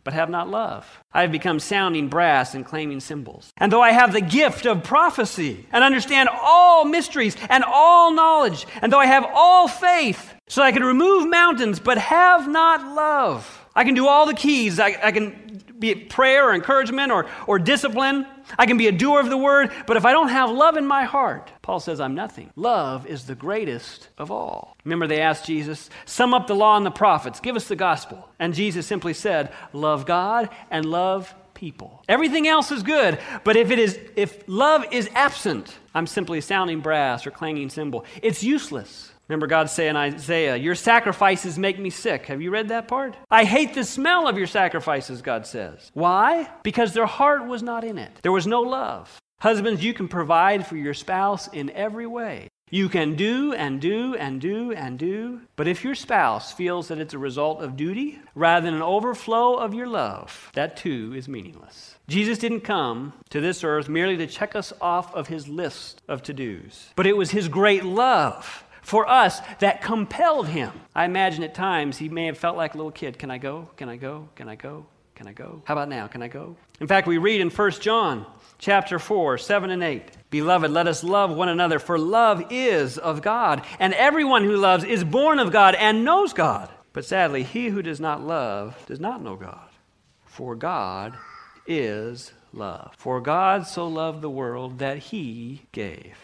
but 0.05 0.15
have 0.15 0.29
not 0.31 0.49
love. 0.49 1.01
I 1.13 1.23
have 1.23 1.33
become 1.33 1.59
sounding 1.59 2.09
brass 2.09 2.55
and 2.55 2.65
clanging 2.65 3.01
cymbals. 3.01 3.51
And 3.57 3.73
though 3.73 3.81
I 3.81 3.93
have 3.93 4.13
the 4.13 4.21
gift 4.21 4.67
of 4.67 4.85
prophecy 4.85 5.67
and 5.73 5.85
understand 5.85 6.29
all 6.29 6.85
mysteries 6.85 7.37
and 7.49 7.65
all 7.65 8.13
knowledge, 8.13 8.67
and 8.83 8.93
though 8.93 8.99
I 8.99 9.07
have 9.07 9.27
all 9.35 9.69
faith, 9.69 10.35
so 10.49 10.63
I 10.63 10.73
can 10.73 10.83
remove 10.83 11.29
mountains, 11.29 11.81
but 11.81 11.99
have 11.99 12.49
not 12.49 12.95
love, 12.95 13.67
I 13.75 13.85
can 13.85 13.95
do 13.95 14.07
all 14.07 14.27
the 14.27 14.35
keys. 14.35 14.79
I, 14.79 14.97
I 15.03 15.13
can 15.13 15.63
be 15.79 15.91
it 15.91 16.11
prayer 16.11 16.49
or 16.49 16.55
encouragement 16.55 17.11
or, 17.11 17.27
or 17.47 17.59
discipline. 17.59 18.27
I 18.59 18.67
can 18.67 18.77
be 18.77 18.87
a 18.87 18.93
doer 18.93 19.21
of 19.21 19.31
the 19.31 19.37
word, 19.37 19.73
but 19.87 19.97
if 19.97 20.05
I 20.05 20.13
don't 20.13 20.29
have 20.29 20.51
love 20.51 20.77
in 20.77 20.87
my 20.87 21.05
heart, 21.05 21.51
Paul 21.63 21.81
says 21.81 22.01
I'm 22.01 22.15
nothing. 22.15 22.51
Love 22.57 23.07
is 23.07 23.27
the 23.27 23.35
greatest 23.35 24.09
of 24.19 24.31
all. 24.31 24.77
Remember, 24.85 25.07
they 25.07 25.21
asked 25.21 25.47
Jesus, 25.47 25.91
sum 26.05 26.35
up 26.35 26.47
the 26.47 26.55
law 26.55 26.77
and 26.77 26.85
the 26.85 26.91
prophets, 26.91 27.41
give 27.41 27.57
us 27.57 27.69
the 27.69 27.77
gospel. 27.77 28.29
And 28.39 28.55
Jesus 28.55 28.87
simply 28.87 29.15
said, 29.15 29.53
love 29.73 30.07
God 30.07 30.51
and 30.71 30.85
love 30.85 31.35
people. 31.55 32.03
Everything 32.09 32.47
else 32.47 32.71
is 32.71 32.83
good, 32.83 33.19
but 33.45 33.57
if 33.57 33.71
it 33.71 33.79
is 33.79 33.99
if 34.17 34.43
love 34.47 34.85
is 34.91 35.09
absent, 35.15 35.79
I'm 35.95 36.07
simply 36.07 36.41
sounding 36.41 36.81
brass 36.81 37.27
or 37.27 37.31
clanging 37.31 37.71
cymbal. 37.71 38.05
It's 38.23 38.45
useless. 38.45 39.14
Remember 39.29 39.47
God 39.47 39.71
saying 39.71 39.91
in 39.91 39.97
Isaiah, 39.97 40.57
Your 40.57 40.75
sacrifices 40.75 41.59
make 41.59 41.79
me 41.79 41.91
sick. 41.91 42.27
Have 42.27 42.43
you 42.43 42.51
read 42.51 42.69
that 42.69 42.89
part? 42.89 43.17
I 43.31 43.45
hate 43.45 43.75
the 43.75 43.85
smell 43.85 44.29
of 44.29 44.37
your 44.37 44.47
sacrifices, 44.47 45.23
God 45.23 45.47
says. 45.47 45.91
Why? 45.95 46.49
Because 46.63 46.93
their 46.93 47.07
heart 47.07 47.47
was 47.47 47.63
not 47.63 47.85
in 47.85 47.99
it. 47.99 48.21
There 48.23 48.33
was 48.33 48.47
no 48.47 48.61
love. 48.61 49.21
Husbands, 49.41 49.85
you 49.85 49.95
can 49.95 50.09
provide 50.09 50.67
for 50.67 50.77
your 50.77 50.95
spouse 50.95 51.49
in 51.49 51.71
every 51.71 52.07
way. 52.07 52.49
You 52.71 52.89
can 52.89 53.15
do 53.15 53.53
and 53.53 53.81
do 53.81 54.15
and 54.17 54.41
do 54.41 54.73
and 54.73 54.99
do, 54.99 55.43
but 55.55 55.69
if 55.69 55.85
your 55.85 55.95
spouse 55.95 56.51
feels 56.51 56.89
that 56.89 56.99
it's 56.99 57.15
a 57.15 57.19
result 57.19 57.63
of 57.63 57.77
duty 57.77 58.19
rather 58.35 58.65
than 58.65 58.75
an 58.75 58.83
overflow 58.83 59.55
of 59.55 59.75
your 59.75 59.87
love, 59.87 60.51
that 60.55 60.77
too 60.77 61.13
is 61.15 61.29
meaningless. 61.29 61.95
Jesus 62.09 62.39
didn't 62.39 62.63
come 62.63 63.13
to 63.31 63.41
this 63.41 63.63
earth 63.63 63.89
merely 63.89 64.17
to 64.17 64.27
check 64.27 64.57
us 64.57 64.73
off 64.81 65.15
of 65.15 65.29
his 65.29 65.47
list 65.47 66.03
of 66.09 66.23
to 66.23 66.33
dos, 66.33 66.91
but 66.97 67.07
it 67.07 67.17
was 67.17 67.31
his 67.31 67.49
great 67.49 67.85
love 67.85 68.65
for 68.85 69.09
us 69.09 69.41
that 69.59 69.83
compelled 69.83 70.47
him. 70.47 70.71
I 70.95 71.07
imagine 71.07 71.43
at 71.43 71.55
times 71.55 71.99
he 71.99 72.09
may 72.09 72.27
have 72.27 72.39
felt 72.39 72.57
like 72.57 72.75
a 72.75 72.77
little 72.77 72.93
kid. 72.93 73.19
Can 73.19 73.31
I 73.31 73.39
go? 73.39 73.69
Can 73.77 73.89
I 73.89 73.97
go? 73.97 74.29
Can 74.37 74.49
I 74.49 74.55
go? 74.55 74.87
Can 75.15 75.27
I 75.27 75.33
go? 75.33 75.63
How 75.65 75.75
about 75.75 75.89
now? 75.89 76.07
Can 76.07 76.23
I 76.23 76.29
go? 76.29 76.57
In 76.81 76.87
fact, 76.87 77.07
we 77.07 77.19
read 77.19 77.41
in 77.41 77.49
1 77.49 77.71
John 77.73 78.27
chapter 78.59 78.99
4, 78.99 79.39
7 79.39 79.71
and 79.71 79.83
8. 79.83 80.03
Beloved, 80.31 80.71
let 80.71 80.87
us 80.87 81.05
love 81.05 81.31
one 81.31 81.49
another, 81.49 81.79
for 81.79 81.99
love 81.99 82.45
is 82.51 82.99
of 82.99 83.23
God, 83.23 83.65
and 83.79 83.95
everyone 83.95 84.45
who 84.45 84.57
loves 84.57 84.85
is 84.85 85.05
born 85.05 85.39
of 85.39 85.53
God 85.53 85.75
and 85.77 86.05
knows 86.05 86.33
God. 86.33 86.69
But 86.93 87.05
sadly, 87.05 87.43
he 87.43 87.69
who 87.69 87.83
does 87.83 88.01
not 88.01 88.27
love 88.27 88.85
does 88.87 89.01
not 89.01 89.23
know 89.23 89.37
God, 89.37 89.69
for 90.25 90.55
God 90.57 91.17
is 91.67 92.33
love. 92.53 92.93
For 92.97 93.21
God 93.21 93.67
so 93.67 93.87
loved 93.87 94.21
the 94.21 94.31
world 94.31 94.79
that 94.79 94.99
he 94.99 95.63
gave. 95.73 96.17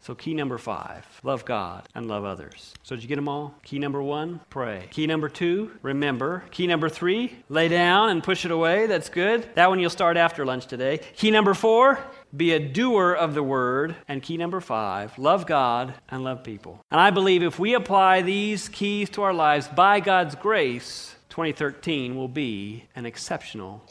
So, 0.00 0.14
key 0.14 0.32
number 0.32 0.58
five 0.58 1.04
love 1.22 1.44
God 1.44 1.88
and 1.94 2.06
love 2.06 2.24
others. 2.24 2.72
So, 2.82 2.94
did 2.94 3.02
you 3.02 3.08
get 3.08 3.16
them 3.16 3.28
all? 3.28 3.54
Key 3.62 3.78
number 3.78 4.02
one 4.02 4.40
pray. 4.48 4.88
Key 4.90 5.06
number 5.06 5.28
two 5.28 5.72
remember. 5.82 6.44
Key 6.50 6.66
number 6.66 6.88
three 6.88 7.36
lay 7.48 7.68
down 7.68 8.10
and 8.10 8.22
push 8.22 8.44
it 8.44 8.50
away. 8.50 8.86
That's 8.86 9.08
good. 9.08 9.48
That 9.54 9.68
one 9.68 9.80
you'll 9.80 9.90
start 9.90 10.16
after 10.16 10.46
lunch 10.46 10.66
today. 10.66 11.00
Key 11.16 11.30
number 11.30 11.52
four 11.52 11.98
be 12.36 12.52
a 12.52 12.58
doer 12.58 13.12
of 13.12 13.34
the 13.34 13.42
word. 13.42 13.96
And 14.06 14.22
key 14.22 14.36
number 14.36 14.60
five 14.60 15.18
love 15.18 15.46
God 15.46 15.94
and 16.08 16.24
love 16.24 16.44
people. 16.44 16.80
And 16.90 17.00
I 17.00 17.10
believe 17.10 17.42
if 17.42 17.58
we 17.58 17.74
apply 17.74 18.22
these 18.22 18.68
keys 18.68 19.10
to 19.10 19.22
our 19.22 19.34
lives 19.34 19.68
by 19.68 20.00
God's 20.00 20.34
grace, 20.34 21.14
2013 21.30 22.16
will 22.16 22.28
be 22.28 22.84
an 22.94 23.06
exceptional 23.06 23.84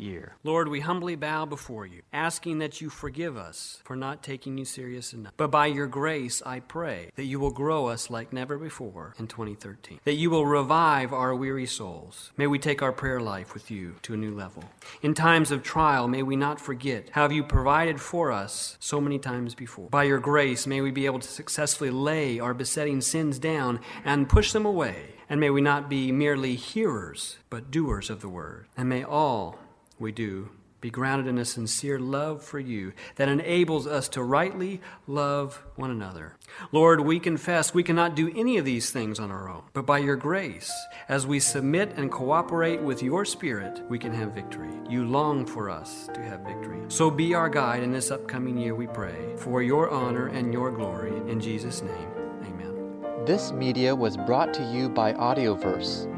year. 0.00 0.36
Lord, 0.44 0.68
we 0.68 0.80
humbly 0.80 1.16
bow 1.16 1.44
before 1.44 1.86
you, 1.86 2.02
asking 2.12 2.58
that 2.58 2.80
you 2.80 2.90
forgive 2.90 3.36
us 3.36 3.80
for 3.84 3.96
not 3.96 4.22
taking 4.22 4.58
you 4.58 4.64
serious 4.64 5.12
enough. 5.12 5.32
But 5.36 5.50
by 5.50 5.66
your 5.66 5.86
grace, 5.86 6.42
I 6.44 6.60
pray 6.60 7.10
that 7.16 7.24
you 7.24 7.38
will 7.40 7.50
grow 7.50 7.86
us 7.86 8.10
like 8.10 8.32
never 8.32 8.58
before 8.58 9.14
in 9.18 9.26
2013, 9.26 10.00
that 10.04 10.14
you 10.14 10.30
will 10.30 10.46
revive 10.46 11.12
our 11.12 11.34
weary 11.34 11.66
souls. 11.66 12.32
May 12.36 12.46
we 12.46 12.58
take 12.58 12.82
our 12.82 12.92
prayer 12.92 13.20
life 13.20 13.54
with 13.54 13.70
you 13.70 13.96
to 14.02 14.14
a 14.14 14.16
new 14.16 14.34
level. 14.34 14.64
In 15.02 15.14
times 15.14 15.50
of 15.50 15.62
trial, 15.62 16.08
may 16.08 16.22
we 16.22 16.36
not 16.36 16.60
forget 16.60 17.10
how 17.12 17.28
you 17.28 17.44
provided 17.44 18.00
for 18.00 18.32
us 18.32 18.76
so 18.80 19.00
many 19.00 19.18
times 19.18 19.54
before. 19.54 19.88
By 19.90 20.04
your 20.04 20.18
grace, 20.18 20.66
may 20.66 20.80
we 20.80 20.90
be 20.90 21.06
able 21.06 21.20
to 21.20 21.28
successfully 21.28 21.90
lay 21.90 22.38
our 22.38 22.54
besetting 22.54 23.00
sins 23.00 23.38
down 23.38 23.80
and 24.04 24.28
push 24.28 24.52
them 24.52 24.66
away. 24.66 25.14
And 25.30 25.40
may 25.40 25.50
we 25.50 25.60
not 25.60 25.90
be 25.90 26.10
merely 26.10 26.54
hearers, 26.54 27.36
but 27.50 27.70
doers 27.70 28.08
of 28.08 28.22
the 28.22 28.30
word. 28.30 28.66
And 28.76 28.88
may 28.88 29.04
all 29.04 29.58
we 29.98 30.12
do 30.12 30.50
be 30.80 30.90
grounded 30.90 31.26
in 31.26 31.38
a 31.38 31.44
sincere 31.44 31.98
love 31.98 32.42
for 32.42 32.60
you 32.60 32.92
that 33.16 33.28
enables 33.28 33.86
us 33.86 34.08
to 34.10 34.22
rightly 34.22 34.80
love 35.08 35.64
one 35.74 35.90
another. 35.90 36.36
Lord, 36.70 37.00
we 37.00 37.18
confess 37.18 37.74
we 37.74 37.82
cannot 37.82 38.14
do 38.14 38.32
any 38.36 38.58
of 38.58 38.64
these 38.64 38.90
things 38.90 39.18
on 39.18 39.32
our 39.32 39.48
own, 39.48 39.62
but 39.72 39.86
by 39.86 39.98
your 39.98 40.14
grace, 40.14 40.72
as 41.08 41.26
we 41.26 41.40
submit 41.40 41.94
and 41.96 42.12
cooperate 42.12 42.80
with 42.80 43.02
your 43.02 43.24
Spirit, 43.24 43.82
we 43.88 43.98
can 43.98 44.12
have 44.12 44.32
victory. 44.32 44.70
You 44.88 45.04
long 45.04 45.44
for 45.44 45.68
us 45.68 46.08
to 46.14 46.22
have 46.22 46.40
victory. 46.40 46.80
So 46.88 47.10
be 47.10 47.34
our 47.34 47.48
guide 47.48 47.82
in 47.82 47.90
this 47.90 48.12
upcoming 48.12 48.56
year, 48.56 48.76
we 48.76 48.86
pray, 48.86 49.34
for 49.36 49.62
your 49.62 49.90
honor 49.90 50.28
and 50.28 50.52
your 50.52 50.70
glory. 50.70 51.16
In 51.30 51.40
Jesus' 51.40 51.82
name, 51.82 52.08
amen. 52.44 53.24
This 53.26 53.50
media 53.50 53.94
was 53.94 54.16
brought 54.16 54.54
to 54.54 54.62
you 54.72 54.88
by 54.88 55.12
Audioverse 55.14 56.17